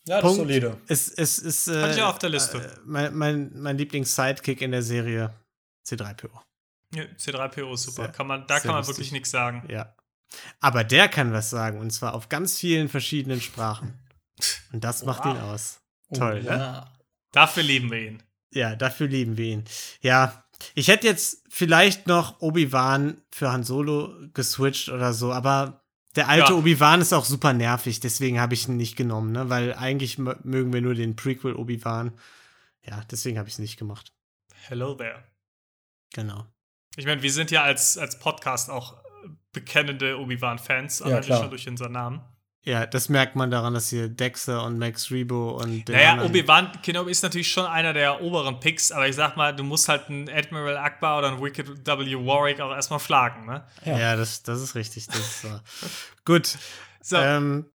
[0.06, 0.38] Ja, das Punkt.
[0.38, 0.76] ist solide.
[0.88, 2.58] Es, es ist äh, Hatte ich auch auf der Liste.
[2.58, 5.32] Äh, mein mein, mein Lieblings-Sidekick in der Serie
[5.86, 6.30] C3PO.
[6.94, 8.02] Ja, C3PO ist super.
[8.04, 8.96] Sehr- kann man, da kann man lustig.
[8.96, 9.64] wirklich nichts sagen.
[9.68, 9.94] Ja.
[10.60, 13.98] Aber der kann was sagen und zwar auf ganz vielen verschiedenen Sprachen.
[14.72, 15.34] Und das macht Wow.
[15.34, 15.80] ihn aus.
[16.14, 16.56] Toll, oh, ne?
[16.56, 16.92] ja.
[17.32, 18.22] Dafür lieben wir ihn.
[18.52, 19.64] Ja, dafür lieben wir ihn.
[20.00, 20.44] Ja,
[20.74, 25.81] ich hätte jetzt vielleicht noch Obi-Wan für Han Solo geswitcht oder so, aber
[26.16, 26.58] der alte Ja.
[26.58, 29.48] Obi-Wan ist auch super nervig, deswegen habe ich ihn nicht genommen, ne?
[29.48, 32.12] Weil eigentlich mö- mögen wir nur den Prequel Obi-Wan.
[32.84, 34.12] Ja, deswegen habe ich es nicht gemacht.
[34.68, 35.24] Hello there.
[36.12, 36.46] Genau.
[36.96, 41.40] Ich meine, wir sind ja als, als Podcast auch äh, bekennende Obi-Wan-Fans, Ja, allein klar.
[41.40, 42.20] schon durch unseren Namen.
[42.64, 46.70] Ja, das merkt man daran, dass hier Dexter und Max Rebo und der Naja, Obi-Wan
[46.82, 50.08] Kenobi ist natürlich schon einer der oberen Picks, aber ich sag mal, du musst halt
[50.08, 52.14] einen Admiral Akbar oder einen Wicked W.
[52.24, 53.64] Warwick auch erstmal schlagen, ne?
[53.84, 53.98] Ja.
[53.98, 55.06] Ja, das, das ist richtig.
[55.08, 55.48] Das ist so.
[56.24, 56.56] Gut.
[57.02, 57.66] So, Ähm,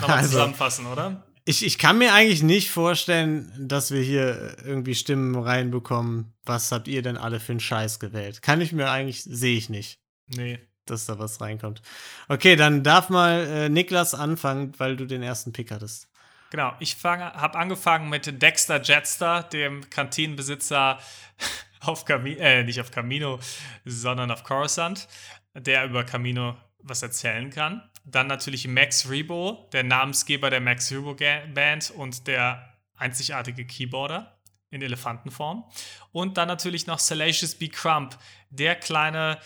[0.00, 1.26] nochmal also- zusammenfassen, oder?
[1.44, 6.32] Ich, ich kann mir eigentlich nicht vorstellen, dass wir hier irgendwie Stimmen reinbekommen.
[6.44, 8.42] Was habt ihr denn alle für einen Scheiß gewählt?
[8.42, 10.60] Kann ich mir eigentlich, sehe ich nicht, Nee.
[10.86, 11.82] Dass da was reinkommt.
[12.28, 16.08] Okay, dann darf mal äh, Niklas anfangen, weil du den ersten Pick hattest.
[16.50, 20.98] Genau, ich habe angefangen mit Dexter Jetster, dem Kantinenbesitzer
[21.80, 23.38] auf Camino, äh, nicht auf Camino,
[23.84, 25.08] sondern auf Coruscant,
[25.54, 27.82] der über Camino was erzählen kann.
[28.04, 34.38] Dann natürlich Max Rebo, der Namensgeber der Max Rebo Band und der einzigartige Keyboarder
[34.70, 35.64] in Elefantenform.
[36.10, 37.68] Und dann natürlich noch Salacious B.
[37.68, 38.18] Crump,
[38.50, 39.38] der kleine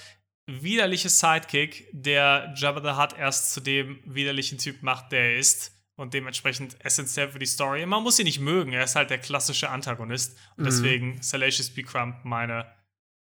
[0.47, 5.73] widerliche Sidekick, der Jabba the Hutt erst zu dem widerlichen Typ macht, der er ist.
[5.97, 7.87] Und dementsprechend essentiell für die Story.
[7.87, 10.37] Man muss ihn nicht mögen, er ist halt der klassische Antagonist.
[10.57, 10.67] Und Mhm.
[10.67, 11.83] deswegen Salacious B.
[11.83, 12.67] Crump meine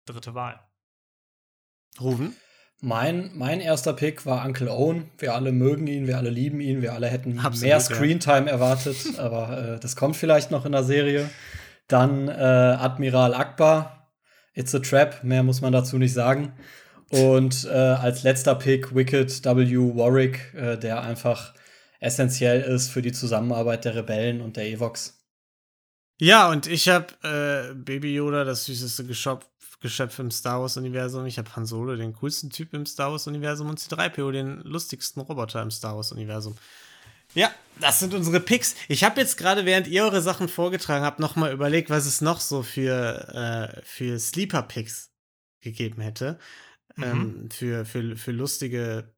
[0.05, 0.59] dritte Wahl.
[2.01, 2.35] Rufen?
[2.81, 5.11] Mein, mein erster Pick war Uncle Owen.
[5.19, 7.81] Wir alle mögen ihn, wir alle lieben ihn, wir alle hätten Absolut, mehr ja.
[7.81, 11.31] Screentime erwartet, aber äh, das kommt vielleicht noch in der Serie.
[11.89, 14.13] Dann äh, Admiral Akbar,
[14.55, 16.53] It's a Trap, mehr muss man dazu nicht sagen.
[17.11, 19.97] Und äh, als letzter Pick Wicked W.
[19.97, 21.55] Warwick, äh, der einfach
[22.01, 25.17] essentiell ist für die Zusammenarbeit der Rebellen und der Evox.
[26.19, 29.47] Ja, und ich habe äh, Baby Yoda, das süßeste Geschöpf,
[29.81, 31.27] Geschöpf im Star Wars-Universum.
[31.27, 33.69] Ich habe Han Solo, den coolsten Typ im Star Wars-Universum.
[33.69, 36.57] Und C3PO, den lustigsten Roboter im Star Wars-Universum.
[37.35, 37.51] Ja,
[37.81, 38.75] das sind unsere Picks.
[38.89, 42.41] Ich habe jetzt gerade, während ihr eure Sachen vorgetragen habt, nochmal überlegt, was es noch
[42.41, 45.11] so für, äh, für Sleeper-Picks
[45.61, 46.39] gegeben hätte.
[46.97, 47.05] Mhm.
[47.05, 49.15] Ähm, für, für, für lustige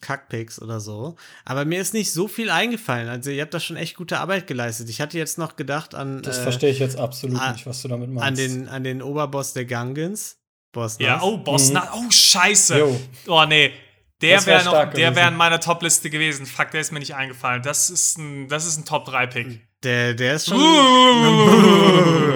[0.00, 1.16] Kackpicks oder so.
[1.44, 3.08] Aber mir ist nicht so viel eingefallen.
[3.08, 4.88] Also ihr habt da schon echt gute Arbeit geleistet.
[4.90, 6.22] Ich hatte jetzt noch gedacht an.
[6.22, 8.26] Das äh, verstehe ich jetzt absolut ah, nicht, was du damit meinst.
[8.26, 10.38] an den, an den Oberboss der Gungans.
[10.72, 11.80] Boss Ja, oh, Boss Mhm.
[11.94, 12.78] Oh, scheiße.
[12.78, 13.00] Jo.
[13.28, 13.72] Oh, nee.
[14.20, 16.46] Der Das wär wäre noch, der wäre in meiner Top-Liste gewesen.
[16.46, 17.62] Fuck, der ist mir nicht eingefallen.
[17.62, 19.60] Das ist ein, das ist ein Top-3-Pick.
[19.84, 20.58] Der, der ist schon.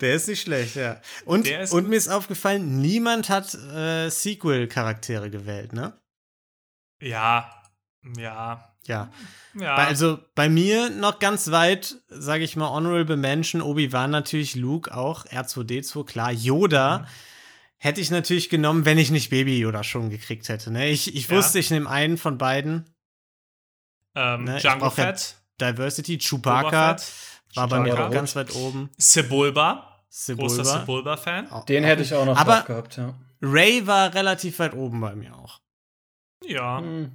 [0.00, 1.00] Der ist nicht schlecht, ja.
[1.24, 5.98] Und, und mir ist aufgefallen, niemand hat äh, Sequel-Charaktere gewählt, ne?
[7.00, 7.50] ja,
[8.16, 9.10] ja, Ja.
[9.54, 9.76] ja.
[9.76, 14.92] Bei, also bei mir noch ganz weit, sage ich mal, Honorable Mention, Obi-Wan natürlich, Luke
[14.94, 16.98] auch, R2D2, klar, Yoda.
[17.00, 17.06] Mhm.
[17.78, 20.70] Hätte ich natürlich genommen, wenn ich nicht Baby Yoda schon gekriegt hätte.
[20.70, 20.88] Ne?
[20.90, 21.36] Ich, ich Ja.
[21.36, 22.88] wusste, ich nehme einen von beiden.
[24.14, 26.96] ähm, ne, Django ja Fett, Diversity, Chewbacca
[27.54, 28.90] war bei mir auch ganz weit oben.
[28.98, 30.80] Sebulba, großer Sebulba.
[30.80, 31.50] Sebulba-Fan.
[31.50, 33.14] Auch- Den hätte ich auch noch Aber- drauf gehabt, ja.
[33.40, 35.60] Ray war relativ weit oben bei mir auch.
[36.44, 36.78] Ja.
[36.80, 37.12] Hm.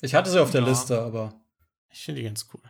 [0.00, 0.68] Ich hatte sie auf der Ja.
[0.68, 1.34] Liste, aber
[1.90, 2.60] Ich finde die ganz cool.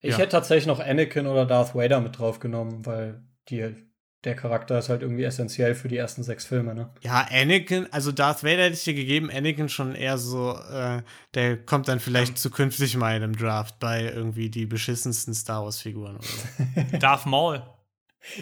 [0.00, 0.18] ich Ja.
[0.18, 3.87] hätte tatsächlich noch Anakin oder Darth Vader mit drauf genommen, weil die,
[4.24, 6.90] der Charakter ist halt irgendwie essentiell für die ersten sechs Filme, ne?
[7.02, 11.02] Ja, Anakin, also Darth Vader hätte ich dir gegeben, Anakin schon eher so, äh,
[11.34, 12.36] der kommt dann vielleicht Ähm.
[12.36, 16.98] zukünftig mal in einem Draft bei irgendwie die beschissensten Star Wars-Figuren oder so.
[16.98, 17.62] Darth Maul.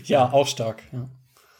[0.04, 0.82] Ja, auch stark.
[0.92, 1.08] Ja.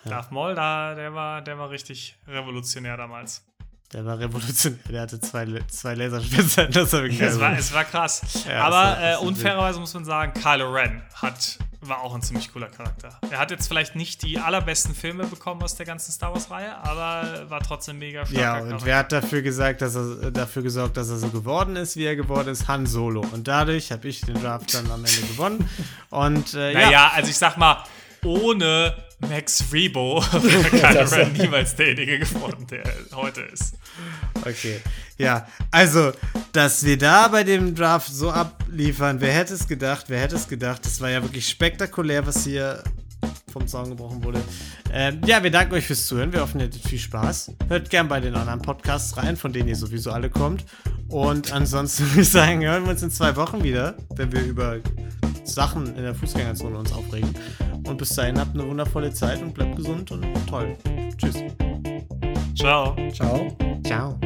[0.06, 3.44] Darth Maul, da, der war, der war richtig revolutionär damals.
[3.92, 7.84] Der war revolutionär, der hatte zwei, zwei Laserspitzen, das habe ich Es war, es war
[7.84, 8.44] krass.
[8.48, 11.58] Ja, Aber äh, unfairerweise muss man sagen, Kylo Ren hat,
[11.88, 13.18] war auch ein ziemlich cooler Charakter.
[13.30, 17.48] Er hat jetzt vielleicht nicht die allerbesten Filme bekommen aus der ganzen Star Wars-Reihe, aber
[17.50, 21.10] war trotzdem mega starker Ja, und wer hat dafür gesagt, dass er dafür gesorgt, dass
[21.10, 22.68] er so geworden ist, wie er geworden ist?
[22.68, 23.24] Han Solo.
[23.32, 25.68] Und dadurch habe ich den Draft dann am Ende gewonnen.
[26.10, 27.84] Und äh, Naja, ja, also ich sag mal,
[28.26, 33.74] ohne Max Rebo wäre Kylo niemals derjenige geworden, der er heute ist.
[34.40, 34.80] okay.
[35.18, 36.12] Ja, also,
[36.52, 40.46] dass wir da bei dem Draft so abliefern, wer hätte es gedacht, wer hätte es
[40.46, 40.84] gedacht?
[40.84, 42.82] Das war ja wirklich spektakulär, was hier
[43.52, 44.40] vom Zaun gebrochen wurde.
[44.92, 46.32] Ähm, ja, wir danken euch fürs Zuhören.
[46.32, 47.52] Wir hoffen, ihr hattet viel Spaß.
[47.68, 50.64] Hört gern bei den anderen Podcasts rein, von denen ihr sowieso alle kommt.
[51.08, 54.78] Und ansonsten würde ich sagen, hören wir uns in zwei Wochen wieder, wenn wir über
[55.44, 57.34] Sachen in der Fußgängerzone uns aufregen.
[57.86, 60.76] Und bis dahin habt eine wundervolle Zeit und bleibt gesund und toll.
[61.16, 61.36] Tschüss.
[62.56, 62.96] Ciao.
[63.12, 63.56] Ciao.
[63.84, 64.18] Ciao.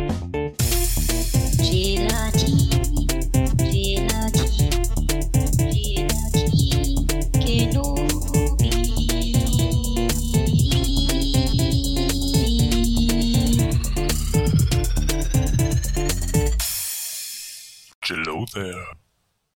[1.59, 2.60] Gelati,
[18.41, 19.00] Hello there.